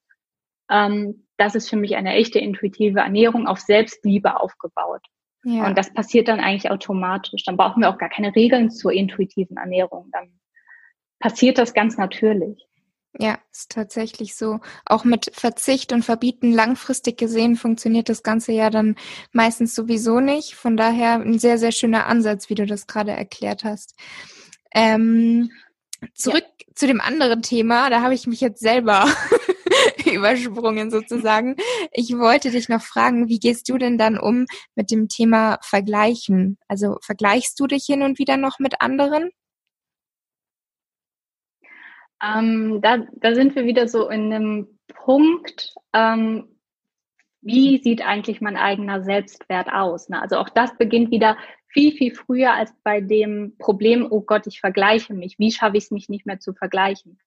[0.69, 5.01] Ähm, das ist für mich eine echte intuitive Ernährung auf Selbstliebe aufgebaut.
[5.43, 5.65] Ja.
[5.65, 7.43] Und das passiert dann eigentlich automatisch.
[7.43, 10.09] Dann brauchen wir auch gar keine Regeln zur intuitiven Ernährung.
[10.11, 10.39] Dann
[11.19, 12.65] passiert das ganz natürlich.
[13.19, 14.59] Ja, ist tatsächlich so.
[14.85, 18.95] Auch mit Verzicht und Verbieten langfristig gesehen funktioniert das Ganze ja dann
[19.31, 20.55] meistens sowieso nicht.
[20.55, 23.95] Von daher ein sehr, sehr schöner Ansatz, wie du das gerade erklärt hast.
[24.73, 25.51] Ähm,
[26.15, 26.73] zurück ja.
[26.73, 29.05] zu dem anderen Thema, da habe ich mich jetzt selber
[30.11, 31.55] übersprungen sozusagen.
[31.91, 36.57] Ich wollte dich noch fragen, wie gehst du denn dann um mit dem Thema Vergleichen?
[36.67, 39.29] Also vergleichst du dich hin und wieder noch mit anderen?
[42.23, 46.47] Ähm, da, da sind wir wieder so in einem Punkt, ähm,
[47.41, 50.07] wie sieht eigentlich mein eigener Selbstwert aus?
[50.07, 50.21] Ne?
[50.21, 54.59] Also auch das beginnt wieder viel, viel früher als bei dem Problem, oh Gott, ich
[54.59, 55.39] vergleiche mich.
[55.39, 57.19] Wie schaffe ich es mich nicht mehr zu vergleichen?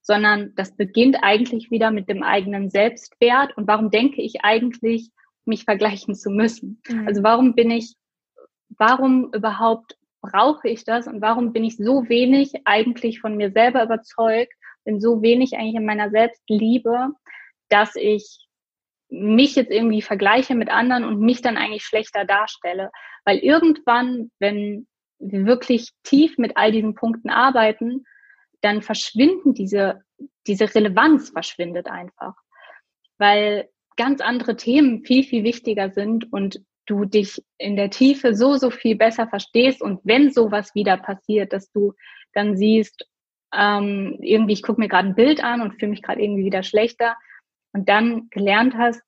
[0.00, 3.56] Sondern das beginnt eigentlich wieder mit dem eigenen Selbstwert.
[3.56, 5.10] Und warum denke ich eigentlich,
[5.44, 6.80] mich vergleichen zu müssen?
[6.88, 7.08] Mhm.
[7.08, 7.96] Also warum bin ich,
[8.68, 9.96] warum überhaupt
[10.30, 14.52] brauche ich das und warum bin ich so wenig eigentlich von mir selber überzeugt,
[14.84, 17.10] bin so wenig eigentlich in meiner Selbstliebe,
[17.68, 18.46] dass ich
[19.08, 22.90] mich jetzt irgendwie vergleiche mit anderen und mich dann eigentlich schlechter darstelle.
[23.24, 24.86] Weil irgendwann, wenn
[25.18, 28.04] wir wirklich tief mit all diesen Punkten arbeiten,
[28.60, 30.02] dann verschwinden diese,
[30.46, 32.34] diese Relevanz verschwindet einfach.
[33.18, 38.56] Weil ganz andere Themen viel, viel wichtiger sind und du dich in der Tiefe so,
[38.56, 41.94] so viel besser verstehst und wenn sowas wieder passiert, dass du
[42.32, 43.06] dann siehst,
[43.54, 46.62] ähm, irgendwie, ich gucke mir gerade ein Bild an und fühle mich gerade irgendwie wieder
[46.62, 47.16] schlechter
[47.72, 49.02] und dann gelernt hast,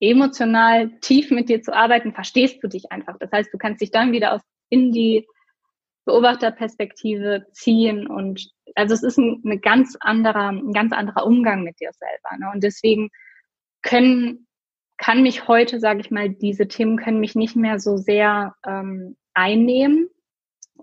[0.00, 3.16] emotional tief mit dir zu arbeiten, verstehst du dich einfach.
[3.18, 5.26] Das heißt, du kannst dich dann wieder aus, in die
[6.04, 11.80] Beobachterperspektive ziehen und also es ist ein, eine ganz anderer, ein ganz anderer Umgang mit
[11.80, 12.38] dir selber.
[12.38, 12.50] Ne?
[12.52, 13.10] Und deswegen
[13.82, 14.47] können
[14.98, 19.16] kann mich heute, sage ich mal, diese Themen können mich nicht mehr so sehr ähm,
[19.32, 20.08] einnehmen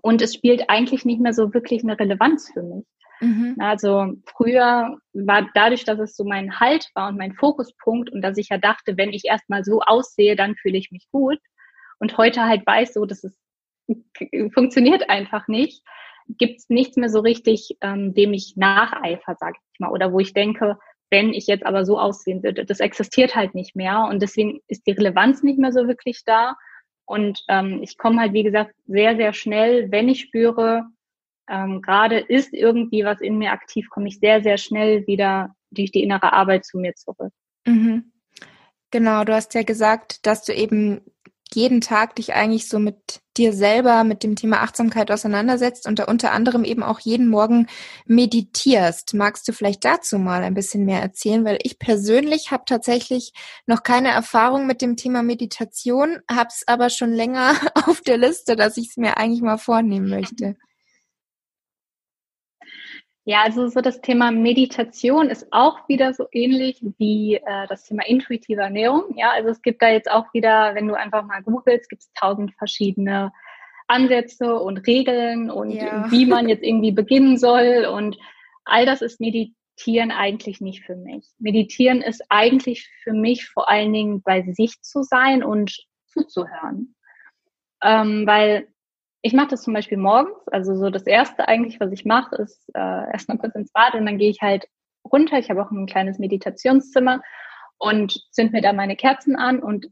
[0.00, 2.84] und es spielt eigentlich nicht mehr so wirklich eine Relevanz für mich.
[3.20, 3.56] Mhm.
[3.58, 8.36] Also früher war dadurch, dass es so mein Halt war und mein Fokuspunkt und dass
[8.36, 11.38] ich ja dachte, wenn ich erstmal so aussehe, dann fühle ich mich gut.
[11.98, 13.38] Und heute halt weiß so, dass es
[14.52, 15.82] funktioniert einfach nicht,
[16.28, 20.18] gibt es nichts mehr so richtig, ähm, dem ich nacheifer, sage ich mal, oder wo
[20.18, 20.78] ich denke,
[21.16, 22.66] wenn ich jetzt aber so aussehen würde.
[22.66, 26.56] Das existiert halt nicht mehr und deswegen ist die Relevanz nicht mehr so wirklich da.
[27.06, 30.84] Und ähm, ich komme halt, wie gesagt, sehr, sehr schnell, wenn ich spüre,
[31.48, 35.90] ähm, gerade ist irgendwie was in mir aktiv, komme ich sehr, sehr schnell wieder durch
[35.90, 37.32] die innere Arbeit zu mir zurück.
[37.66, 38.12] Mhm.
[38.90, 41.00] Genau, du hast ja gesagt, dass du eben
[41.56, 46.04] jeden Tag dich eigentlich so mit dir selber, mit dem Thema Achtsamkeit auseinandersetzt und da
[46.04, 47.66] unter anderem eben auch jeden Morgen
[48.06, 49.14] meditierst.
[49.14, 51.44] Magst du vielleicht dazu mal ein bisschen mehr erzählen?
[51.44, 53.32] Weil ich persönlich habe tatsächlich
[53.66, 57.54] noch keine Erfahrung mit dem Thema Meditation, habe es aber schon länger
[57.86, 60.56] auf der Liste, dass ich es mir eigentlich mal vornehmen möchte.
[63.28, 68.06] Ja, also so das Thema Meditation ist auch wieder so ähnlich wie äh, das Thema
[68.06, 69.02] intuitive Ernährung.
[69.16, 72.12] Ja, also es gibt da jetzt auch wieder, wenn du einfach mal googelst, gibt es
[72.12, 73.32] tausend verschiedene
[73.88, 76.08] Ansätze und Regeln und ja.
[76.08, 78.16] wie man jetzt irgendwie beginnen soll und
[78.64, 81.26] all das ist Meditieren eigentlich nicht für mich.
[81.40, 86.94] Meditieren ist eigentlich für mich vor allen Dingen bei sich zu sein und zuzuhören.
[87.82, 88.68] Ähm, weil
[89.22, 90.36] ich mache das zum Beispiel morgens.
[90.48, 94.06] Also so das Erste eigentlich, was ich mache, ist äh, erstmal kurz ins Bad und
[94.06, 94.66] dann gehe ich halt
[95.04, 95.38] runter.
[95.38, 97.22] Ich habe auch ein kleines Meditationszimmer
[97.78, 99.60] und zünd mir da meine Kerzen an.
[99.60, 99.86] Und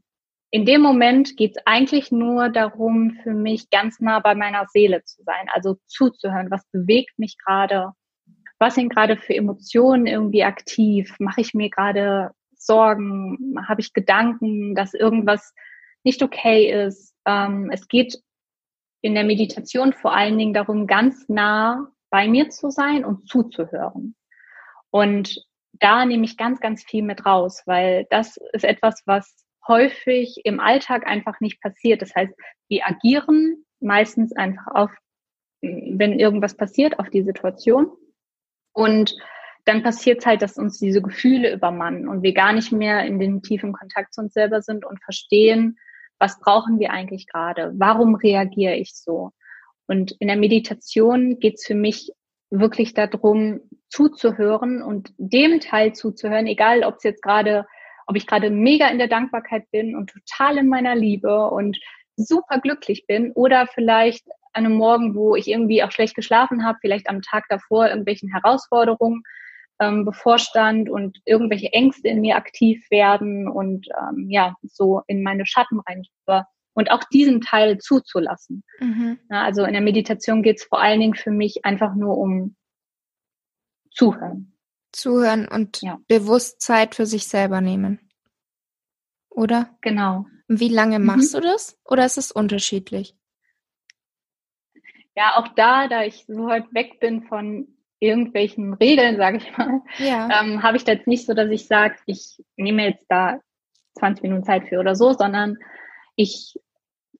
[0.51, 5.03] in dem Moment geht es eigentlich nur darum, für mich ganz nah bei meiner Seele
[5.03, 7.91] zu sein, also zuzuhören, was bewegt mich gerade,
[8.59, 14.75] was sind gerade für Emotionen irgendwie aktiv, mache ich mir gerade Sorgen, habe ich Gedanken,
[14.75, 15.53] dass irgendwas
[16.03, 17.13] nicht okay ist.
[17.25, 18.17] Ähm, es geht
[19.05, 24.15] in der Meditation vor allen Dingen darum, ganz nah bei mir zu sein und zuzuhören.
[24.89, 30.41] Und da nehme ich ganz, ganz viel mit raus, weil das ist etwas, was häufig
[30.43, 32.01] im Alltag einfach nicht passiert.
[32.01, 32.33] Das heißt,
[32.67, 34.91] wir agieren meistens einfach auf,
[35.61, 37.91] wenn irgendwas passiert, auf die Situation.
[38.73, 39.15] Und
[39.65, 43.19] dann passiert es halt, dass uns diese Gefühle übermannen und wir gar nicht mehr in
[43.19, 45.77] den tiefen Kontakt zu uns selber sind und verstehen,
[46.19, 47.73] was brauchen wir eigentlich gerade?
[47.75, 49.31] Warum reagiere ich so?
[49.87, 52.11] Und in der Meditation geht es für mich
[52.49, 57.65] wirklich darum, zuzuhören und dem Teil zuzuhören, egal ob es jetzt gerade,
[58.07, 61.77] ob ich gerade mega in der Dankbarkeit bin und total in meiner Liebe und
[62.15, 66.77] super glücklich bin oder vielleicht an einem Morgen, wo ich irgendwie auch schlecht geschlafen habe,
[66.81, 69.23] vielleicht am Tag davor irgendwelchen Herausforderungen
[69.79, 75.45] ähm, bevorstand und irgendwelche Ängste in mir aktiv werden und ähm, ja, so in meine
[75.45, 76.03] Schatten rein
[76.75, 78.63] und auch diesen Teil zuzulassen.
[78.79, 79.17] Mhm.
[79.29, 82.55] Ja, also in der Meditation geht es vor allen Dingen für mich einfach nur um
[83.91, 84.57] Zuhören.
[84.91, 85.99] Zuhören und ja.
[86.07, 87.99] bewusst Zeit für sich selber nehmen.
[89.29, 89.77] Oder?
[89.81, 90.25] Genau.
[90.47, 91.05] Wie lange mhm.
[91.05, 91.41] machst mhm.
[91.41, 91.79] du das?
[91.85, 93.15] Oder ist es unterschiedlich?
[95.15, 97.74] Ja, auch da, da ich so weit weg bin von
[98.05, 100.41] irgendwelchen Regeln, sage ich mal, ja.
[100.41, 103.39] ähm, habe ich da jetzt nicht so, dass ich sage, ich nehme jetzt da
[103.99, 105.57] 20 Minuten Zeit für oder so, sondern
[106.15, 106.55] ich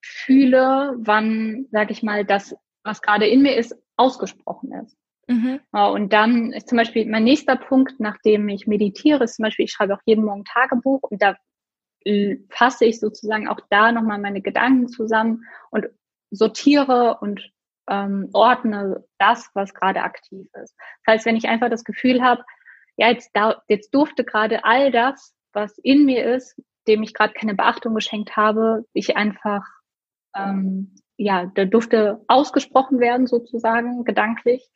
[0.02, 4.98] fühle, wann, sage ich mal, das, was gerade in mir ist, ausgesprochen ist.
[5.28, 5.60] Mhm.
[5.71, 9.71] Und dann ist zum Beispiel mein nächster Punkt, nachdem ich meditiere, ist zum Beispiel, ich
[9.71, 11.36] schreibe auch jeden Morgen Tagebuch und da
[12.50, 15.88] fasse ich sozusagen auch da nochmal meine Gedanken zusammen und
[16.30, 17.50] sortiere und
[17.89, 20.76] ähm, ordne das, was gerade aktiv ist.
[21.06, 22.43] Das heißt, wenn ich einfach das Gefühl habe,
[22.98, 27.34] ja, jetzt, da, jetzt durfte gerade all das, was in mir ist, dem ich gerade
[27.34, 29.63] keine Beachtung geschenkt habe, ich einfach,
[30.36, 34.69] ähm, ja, da durfte ausgesprochen werden sozusagen, gedanklich,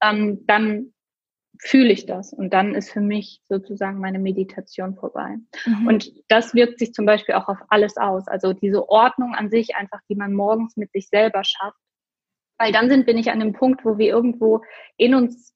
[0.00, 0.92] ähm, dann
[1.60, 5.36] fühle ich das und dann ist für mich sozusagen meine Meditation vorbei.
[5.66, 5.86] Mhm.
[5.86, 8.26] Und das wirkt sich zum Beispiel auch auf alles aus.
[8.26, 11.78] Also diese Ordnung an sich einfach, die man morgens mit sich selber schafft,
[12.58, 14.62] weil dann sind wir nicht an dem Punkt, wo wir irgendwo
[14.96, 15.54] in uns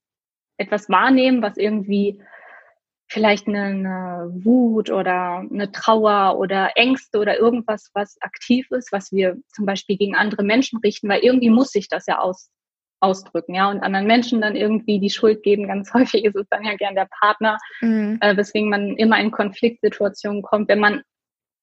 [0.56, 2.20] etwas wahrnehmen, was irgendwie
[3.08, 9.12] vielleicht eine, eine Wut oder eine Trauer oder Ängste oder irgendwas, was aktiv ist, was
[9.12, 12.50] wir zum Beispiel gegen andere Menschen richten, weil irgendwie muss sich das ja aus,
[13.00, 15.68] ausdrücken, ja, und anderen Menschen dann irgendwie die Schuld geben.
[15.68, 18.18] Ganz häufig ist es dann ja gern der Partner, mhm.
[18.20, 21.02] äh, weswegen man immer in Konfliktsituationen kommt, wenn man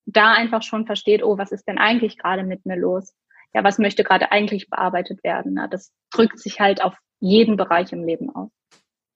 [0.08, 3.14] da einfach schon versteht, oh, was ist denn eigentlich gerade mit mir los?
[3.56, 5.54] Ja, was möchte gerade eigentlich bearbeitet werden?
[5.54, 5.70] Ne?
[5.72, 8.52] Das drückt sich halt auf jeden Bereich im Leben aus.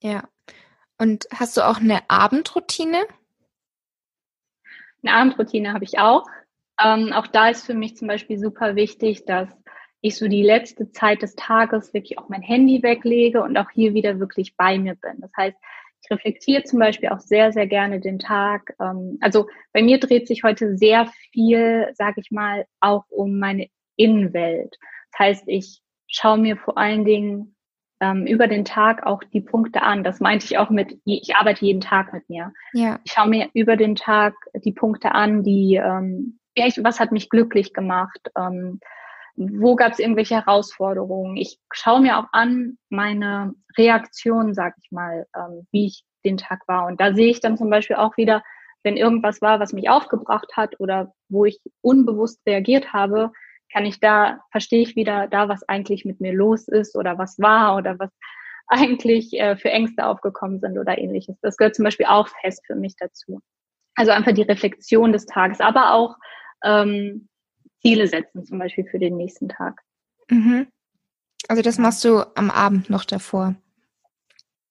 [0.01, 0.23] Ja.
[0.97, 2.99] Und hast du auch eine Abendroutine?
[5.03, 6.25] Eine Abendroutine habe ich auch.
[6.81, 9.49] Ähm, auch da ist für mich zum Beispiel super wichtig, dass
[9.99, 13.93] ich so die letzte Zeit des Tages wirklich auch mein Handy weglege und auch hier
[13.93, 15.19] wieder wirklich bei mir bin.
[15.19, 15.57] Das heißt,
[16.01, 18.73] ich reflektiere zum Beispiel auch sehr, sehr gerne den Tag.
[18.79, 23.67] Ähm, also bei mir dreht sich heute sehr viel, sage ich mal, auch um meine
[23.99, 24.77] Innenwelt.
[25.11, 27.55] Das heißt, ich schaue mir vor allen Dingen
[27.99, 30.03] ähm, über den Tag auch die Punkte an.
[30.03, 32.53] Das meinte ich auch mit, ich arbeite jeden Tag mit mir.
[32.73, 32.99] Ja.
[33.03, 36.39] Ich schaue mir über den Tag die Punkte an, die, ähm,
[36.77, 38.79] was hat mich glücklich gemacht, ähm,
[39.35, 41.37] wo gab es irgendwelche Herausforderungen.
[41.37, 46.67] Ich schaue mir auch an meine Reaktion, sag ich mal, ähm, wie ich den Tag
[46.67, 46.87] war.
[46.87, 48.43] Und da sehe ich dann zum Beispiel auch wieder,
[48.83, 53.31] wenn irgendwas war, was mich aufgebracht hat oder wo ich unbewusst reagiert habe,
[53.71, 57.39] kann ich da, verstehe ich wieder da, was eigentlich mit mir los ist oder was
[57.39, 58.11] war oder was
[58.67, 61.37] eigentlich äh, für Ängste aufgekommen sind oder ähnliches.
[61.41, 63.41] Das gehört zum Beispiel auch fest für mich dazu.
[63.95, 66.15] Also einfach die Reflexion des Tages, aber auch
[66.63, 67.27] ähm,
[67.81, 69.81] Ziele setzen, zum Beispiel für den nächsten Tag.
[70.29, 70.67] Mhm.
[71.47, 73.55] Also das machst du am Abend noch davor.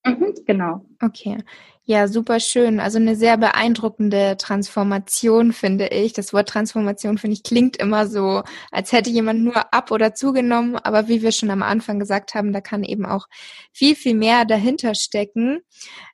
[0.09, 0.85] Mhm, genau.
[1.03, 1.38] Okay.
[1.85, 2.81] Ja, super schön.
[2.81, 6.12] Also eine sehr beeindruckende Transformation, finde ich.
[6.12, 10.77] Das Wort Transformation, finde ich, klingt immer so, als hätte jemand nur ab oder zugenommen.
[10.77, 13.27] Aber wie wir schon am Anfang gesagt haben, da kann eben auch
[13.73, 15.61] viel, viel mehr dahinter stecken.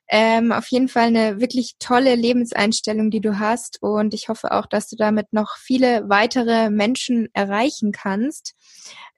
[0.07, 3.81] Ähm, auf jeden Fall eine wirklich tolle Lebenseinstellung, die du hast.
[3.81, 8.53] Und ich hoffe auch, dass du damit noch viele weitere Menschen erreichen kannst.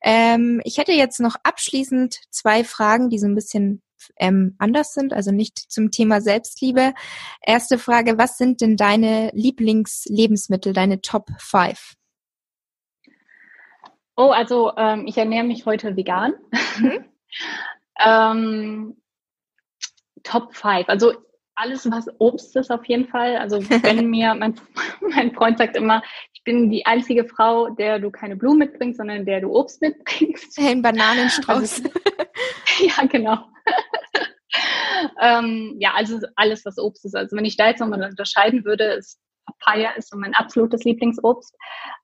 [0.02, 3.84] Ähm, ich hätte jetzt noch abschließend zwei Fragen, die so ein bisschen
[4.18, 6.94] ähm, anders sind, also nicht zum Thema Selbstliebe.
[7.42, 11.96] Erste Frage, was sind denn deine Lieblingslebensmittel, deine Top 5?
[14.16, 16.34] Oh, also ähm, ich ernähre mich heute vegan.
[16.80, 17.06] Mhm.
[18.04, 18.98] ähm,
[20.24, 20.90] Top 5.
[20.90, 21.14] Also
[21.58, 23.38] alles, was Obst ist auf jeden Fall.
[23.38, 24.56] Also wenn mir, mein,
[25.02, 29.26] mein Freund sagt immer, ich bin die einzige Frau, der du keine Blumen mitbringst, sondern
[29.26, 30.58] der du Obst mitbringst.
[30.60, 31.84] Ein Bananenstrauß.
[31.84, 31.90] Also,
[32.80, 33.38] ja, genau.
[35.22, 37.16] Ähm, ja, also alles, was Obst ist.
[37.16, 41.56] Also wenn ich da jetzt nochmal unterscheiden würde, ist Papaya ist so mein absolutes Lieblingsobst.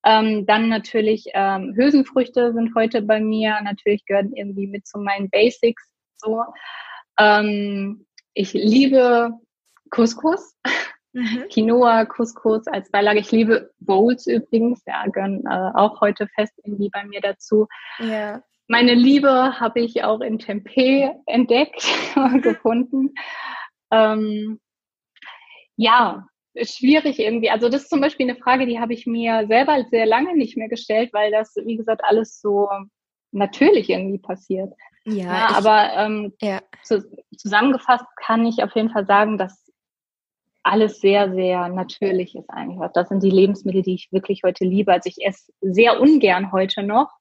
[0.06, 3.60] Ähm, dann natürlich ähm, Hülsenfrüchte sind heute bei mir.
[3.62, 5.84] Natürlich gehören irgendwie mit zu meinen Basics.
[6.18, 6.44] So.
[7.20, 9.32] Ähm, ich liebe
[9.90, 10.56] Couscous.
[11.14, 11.46] Mhm.
[11.52, 13.20] Quinoa, Couscous als Beilage.
[13.20, 17.68] Ich liebe Bowls übrigens, ja, gehören äh, auch heute fest irgendwie bei mir dazu.
[18.00, 18.42] Ja.
[18.68, 21.86] Meine Liebe habe ich auch in Tempeh entdeckt,
[22.42, 23.14] gefunden.
[23.92, 24.60] Ähm,
[25.76, 27.50] ja, ist schwierig irgendwie.
[27.50, 30.56] Also das ist zum Beispiel eine Frage, die habe ich mir selber sehr lange nicht
[30.58, 32.70] mehr gestellt, weil das, wie gesagt, alles so
[33.32, 34.74] natürlich irgendwie passiert.
[35.06, 36.62] Ja, ja ich, aber ähm, ja.
[36.84, 37.04] Zu,
[37.36, 39.64] zusammengefasst kann ich auf jeden Fall sagen, dass
[40.64, 42.80] alles sehr, sehr natürlich ist eigentlich.
[42.94, 44.94] Das sind die Lebensmittel, die ich wirklich heute liebe.
[44.94, 47.12] Also ich esse sehr ungern heute noch,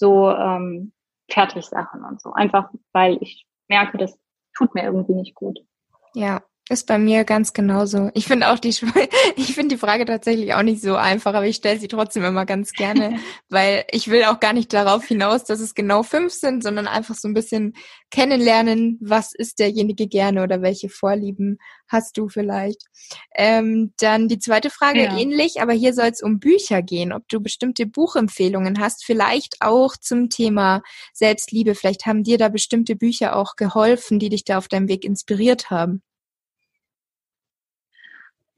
[0.00, 0.92] so ähm,
[1.30, 2.32] Fertigsachen und so.
[2.32, 4.18] Einfach weil ich merke, das
[4.56, 5.60] tut mir irgendwie nicht gut.
[6.14, 8.10] Ja, ist bei mir ganz genauso.
[8.14, 8.68] Ich finde auch die,
[9.36, 12.46] ich finde die Frage tatsächlich auch nicht so einfach, aber ich stelle sie trotzdem immer
[12.46, 13.18] ganz gerne,
[13.48, 17.16] weil ich will auch gar nicht darauf hinaus, dass es genau fünf sind, sondern einfach
[17.16, 17.74] so ein bisschen
[18.12, 21.58] kennenlernen, was ist derjenige gerne oder welche Vorlieben
[21.88, 22.84] hast du vielleicht.
[23.34, 25.18] Ähm, dann die zweite Frage ja.
[25.18, 29.96] ähnlich, aber hier soll es um Bücher gehen, ob du bestimmte Buchempfehlungen hast, vielleicht auch
[29.96, 31.74] zum Thema Selbstliebe.
[31.74, 35.70] Vielleicht haben dir da bestimmte Bücher auch geholfen, die dich da auf deinem Weg inspiriert
[35.70, 36.02] haben.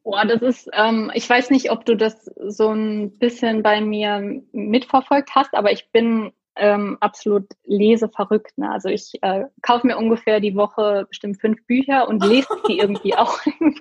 [0.04, 4.42] Boah, das ist, ähm, ich weiß nicht, ob du das so ein bisschen bei mir
[4.52, 8.58] mitverfolgt hast, aber ich bin ähm, absolut leseverrückt.
[8.58, 8.70] Ne?
[8.70, 13.14] Also ich äh, kaufe mir ungefähr die Woche bestimmt fünf Bücher und lese die irgendwie
[13.16, 13.38] auch.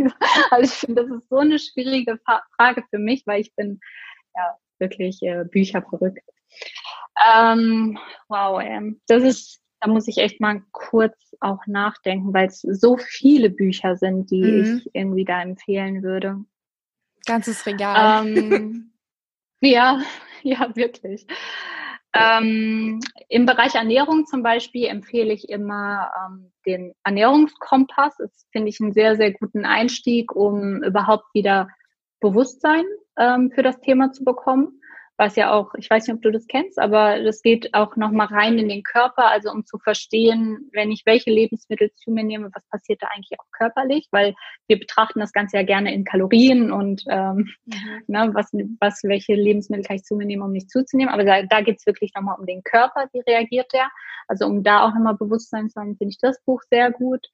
[0.51, 2.19] also ich finde, das ist so eine schwierige
[2.55, 3.79] Frage für mich, weil ich bin
[4.35, 6.23] ja wirklich äh, Bücher verrückt.
[7.35, 7.97] Ähm,
[8.29, 12.97] wow, ähm, das ist da muss ich echt mal kurz auch nachdenken, weil es so
[12.97, 14.77] viele Bücher sind, die mhm.
[14.77, 16.37] ich irgendwie da empfehlen würde.
[17.25, 18.25] Ganzes Regal.
[18.25, 18.91] Ähm,
[19.59, 20.01] ja,
[20.43, 21.25] ja, wirklich.
[22.13, 28.17] Ähm, Im Bereich Ernährung zum Beispiel empfehle ich immer ähm, den Ernährungskompass.
[28.17, 31.69] Das finde ich einen sehr, sehr guten Einstieg, um überhaupt wieder
[32.19, 32.83] Bewusstsein
[33.17, 34.80] ähm, für das Thema zu bekommen
[35.21, 38.25] was ja auch, ich weiß nicht, ob du das kennst, aber das geht auch nochmal
[38.25, 42.49] rein in den Körper, also um zu verstehen, wenn ich welche Lebensmittel zu mir nehme,
[42.51, 44.33] was passiert da eigentlich auch körperlich, weil
[44.67, 48.03] wir betrachten das Ganze ja gerne in Kalorien und ähm, mhm.
[48.07, 51.13] ne, was, was, welche Lebensmittel kann ich zu mir nehmen, um nicht zuzunehmen.
[51.13, 53.89] Aber da, da geht es wirklich nochmal um den Körper, wie reagiert der.
[54.27, 57.27] Also um da auch nochmal Bewusstsein zu haben, finde ich das Buch sehr gut.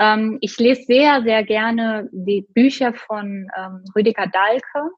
[0.00, 4.90] Ähm, ich lese sehr, sehr gerne die Bücher von ähm, Rüdiger Dahlke.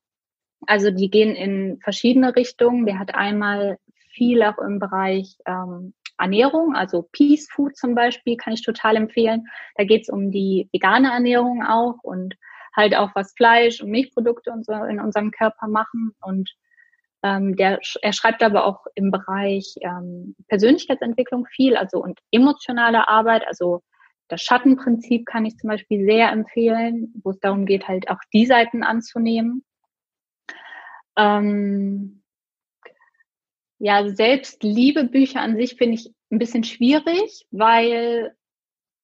[0.67, 2.87] Also die gehen in verschiedene Richtungen.
[2.87, 3.79] Der hat einmal
[4.11, 9.47] viel auch im Bereich ähm, Ernährung, also Peace Food zum Beispiel, kann ich total empfehlen.
[9.77, 12.37] Da geht es um die vegane Ernährung auch und
[12.77, 16.15] halt auch was Fleisch und Milchprodukte und so in unserem Körper machen.
[16.21, 16.51] Und
[17.23, 23.47] ähm, der, er schreibt aber auch im Bereich ähm, Persönlichkeitsentwicklung viel, also und emotionale Arbeit,
[23.47, 23.83] also
[24.29, 28.47] das Schattenprinzip kann ich zum Beispiel sehr empfehlen, wo es darum geht, halt auch die
[28.47, 29.63] Seiten anzunehmen.
[31.17, 32.23] Ähm,
[33.79, 38.35] ja, selbst Liebebücher an sich finde ich ein bisschen schwierig, weil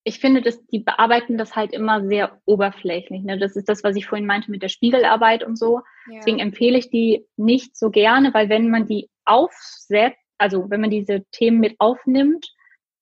[0.05, 3.23] ich finde, dass die bearbeiten das halt immer sehr oberflächlich.
[3.23, 3.39] Ne?
[3.39, 5.81] Das ist das, was ich vorhin meinte mit der Spiegelarbeit und so.
[6.09, 6.17] Ja.
[6.17, 10.91] Deswegen empfehle ich die nicht so gerne, weil wenn man die aufsetzt, also wenn man
[10.91, 12.47] diese Themen mit aufnimmt,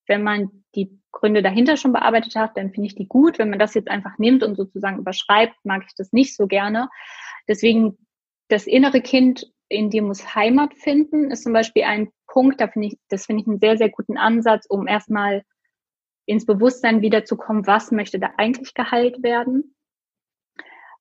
[0.09, 3.38] wenn man die Gründe dahinter schon bearbeitet hat, dann finde ich die gut.
[3.38, 6.88] Wenn man das jetzt einfach nimmt und sozusagen überschreibt, mag ich das nicht so gerne.
[7.48, 7.96] Deswegen
[8.49, 12.88] das innere Kind in dir muss Heimat finden, ist zum Beispiel ein Punkt, da finde
[12.88, 15.42] ich, das finde ich einen sehr, sehr guten Ansatz, um erstmal
[16.26, 19.74] ins Bewusstsein wiederzukommen, was möchte da eigentlich geheilt werden.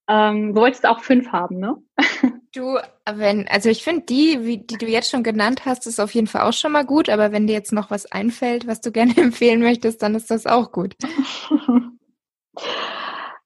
[0.08, 1.78] Ähm, du wolltest auch fünf haben, ne?
[2.54, 6.12] Du, wenn, also ich finde die, wie, die du jetzt schon genannt hast, ist auf
[6.12, 8.92] jeden Fall auch schon mal gut, aber wenn dir jetzt noch was einfällt, was du
[8.94, 10.96] gerne empfehlen möchtest, dann ist das auch gut.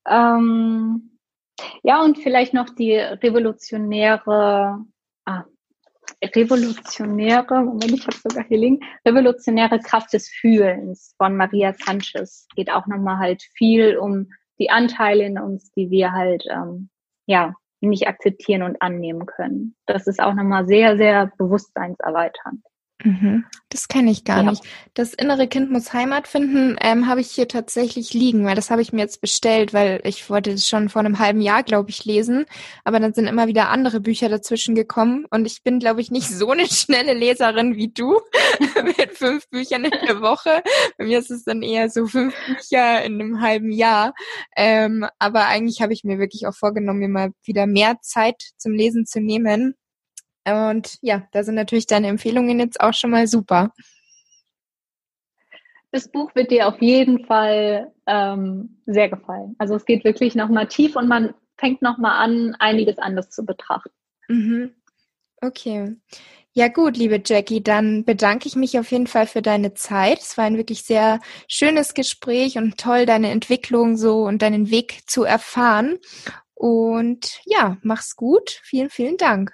[0.08, 1.19] ähm,
[1.84, 4.80] ja, und vielleicht noch die revolutionäre,
[5.26, 5.44] ah,
[6.24, 12.48] revolutionäre, Moment, ich habe sogar hier liegen, revolutionäre Kraft des Fühlens von Maria Sanchez.
[12.56, 14.30] Geht auch nochmal halt viel um
[14.60, 16.90] die Anteile in uns, die wir halt, ähm,
[17.26, 19.76] ja, nicht akzeptieren und annehmen können.
[19.86, 22.62] Das ist auch nochmal sehr, sehr bewusstseinserweiternd.
[23.04, 23.46] Mhm.
[23.70, 24.50] Das kenne ich gar ja.
[24.50, 24.64] nicht.
[24.94, 28.82] Das innere Kind muss Heimat finden, ähm, habe ich hier tatsächlich liegen, weil das habe
[28.82, 32.04] ich mir jetzt bestellt, weil ich wollte es schon vor einem halben Jahr, glaube ich,
[32.04, 32.46] lesen.
[32.84, 36.28] Aber dann sind immer wieder andere Bücher dazwischen gekommen und ich bin, glaube ich, nicht
[36.30, 38.20] so eine schnelle Leserin wie du
[38.84, 40.62] mit fünf Büchern in der Woche.
[40.98, 44.14] Bei mir ist es dann eher so fünf Bücher in einem halben Jahr.
[44.58, 48.74] Ähm, aber eigentlich habe ich mir wirklich auch vorgenommen, mir mal wieder mehr Zeit zum
[48.74, 49.76] Lesen zu nehmen
[50.48, 53.74] und ja, da sind natürlich deine Empfehlungen jetzt auch schon mal super.
[55.92, 59.56] Das Buch wird dir auf jeden Fall ähm, sehr gefallen.
[59.58, 63.90] Also es geht wirklich nochmal tief und man fängt nochmal an, einiges anders zu betrachten.
[64.28, 64.76] Mhm.
[65.42, 65.96] Okay.
[66.54, 70.20] Ja gut, liebe Jackie, dann bedanke ich mich auf jeden Fall für deine Zeit.
[70.20, 75.02] Es war ein wirklich sehr schönes Gespräch und toll, deine Entwicklung so und deinen Weg
[75.08, 76.00] zu erfahren.
[76.56, 78.60] Und ja, mach's gut.
[78.64, 79.54] Vielen, vielen Dank.